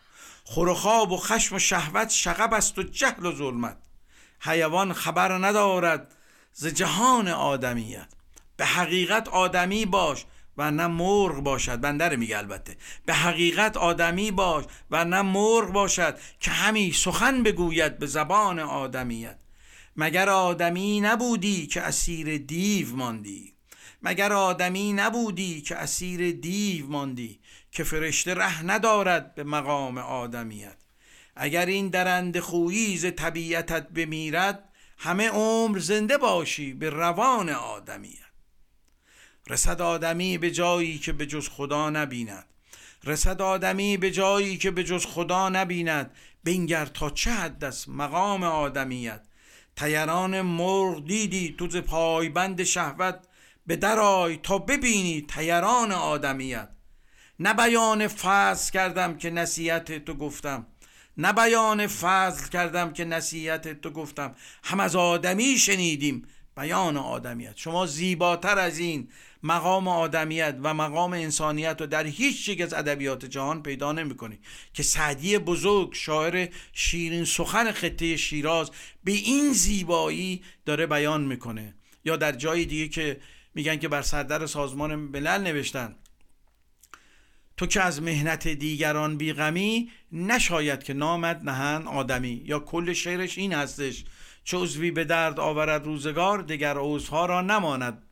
[0.43, 0.73] خور و
[1.09, 3.77] و خشم و شهوت شغب است و جهل و ظلمت.
[4.39, 6.15] حیوان خبر ندارد
[6.53, 8.07] ز جهان آدمیت
[8.57, 10.25] به حقیقت آدمی باش
[10.57, 11.81] و نه مرغ باشد.
[11.81, 12.77] بندر میگه البته.
[13.05, 19.37] به حقیقت آدمی باش و نه مرغ باشد که همی سخن بگوید به زبان آدمیت.
[19.95, 23.53] مگر آدمی نبودی که اسیر دیو ماندی؟
[24.01, 27.39] مگر آدمی نبودی که اسیر دیو ماندی؟
[27.73, 30.77] که فرشته ره ندارد به مقام آدمیت.
[31.35, 38.17] اگر این درند خویی ز طبیعتت بمیرد همه عمر زنده باشی به روان آدمیت.
[39.49, 42.45] رسد آدمی به جایی که به جز خدا نبیند.
[43.03, 46.11] رسد آدمی به جایی که به جز خدا نبیند.
[46.43, 49.21] بینگر تا چه حد است مقام آدمیت؟
[49.75, 53.27] تیران مرغ دیدی تو پایبند شهوت؟
[53.67, 56.69] به درای تا ببینی تیران آدمیت.
[57.39, 60.67] نه بیان فضل کردم که نصیحت تو گفتم.
[61.17, 64.35] نه بیان فضل کردم که نصیحت تو گفتم.
[64.63, 66.27] هم از آدمی شنیدیم
[66.57, 67.53] بیان آدمیت.
[67.55, 69.09] شما زیباتر از این
[69.43, 74.39] مقام آدمیت و مقام انسانیت رو در هیچ یک از ادبیات جهان پیدا نمی‌کنی.
[74.73, 78.71] که سعدی بزرگ شاعر شیرین سخن خطه شیراز
[79.03, 81.75] به این زیبایی داره بیان می‌کنه.
[82.05, 83.19] یا در جای دیگه که
[83.55, 85.95] میگن که بر سردر سازمان ملل نوشتن
[87.63, 92.41] تو که از مهنت دیگران بیغمی نشاید که نامد نهن آدمی.
[92.45, 94.05] یا کل شعرش این هستش
[94.43, 98.03] چه عضوی به درد آورد روزگار دگر عضوها را نماند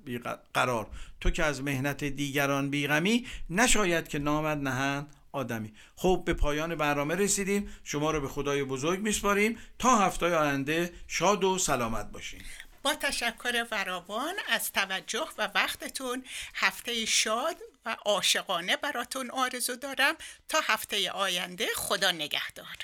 [0.54, 0.88] قرار.
[1.22, 5.74] تو که از مهنت دیگران بیغمی نشاید که نامد نهند آدمی.
[5.96, 7.70] خب به پایان برنامه رسیدیم.
[7.84, 9.58] شما رو به خدای بزرگ میسپاریم.
[9.80, 12.42] تا هفته آینده شاد و سلامت باشیم
[12.84, 16.24] با تشکر فراوان از توجه و وقتتون
[16.54, 17.56] هفته شاد
[17.86, 20.16] و عاشقانه براتون آرزو دارم.
[20.50, 22.78] تا هفته آینده خدا نگهدار.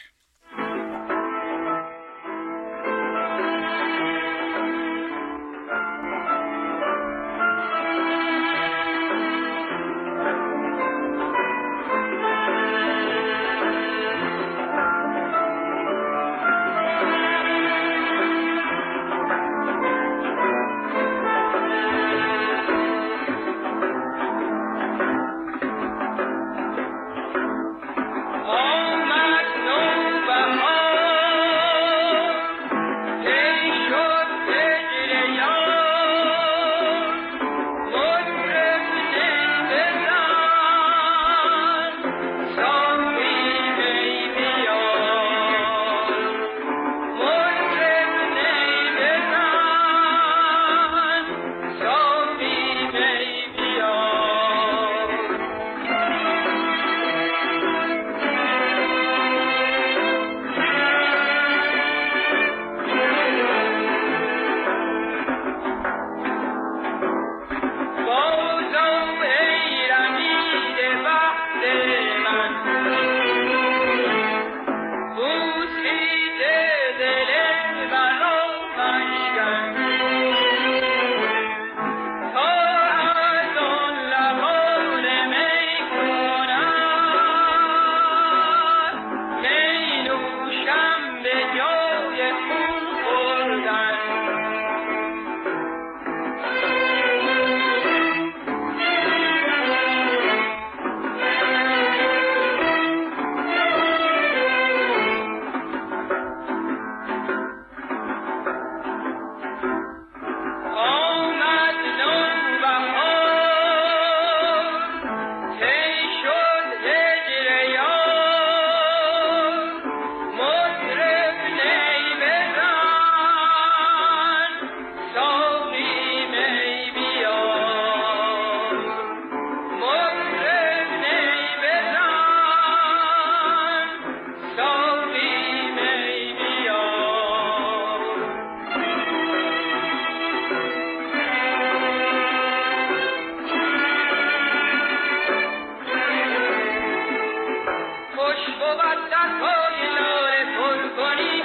[148.98, 150.42] লজ্জা হইল রে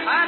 [0.06, 0.21] হা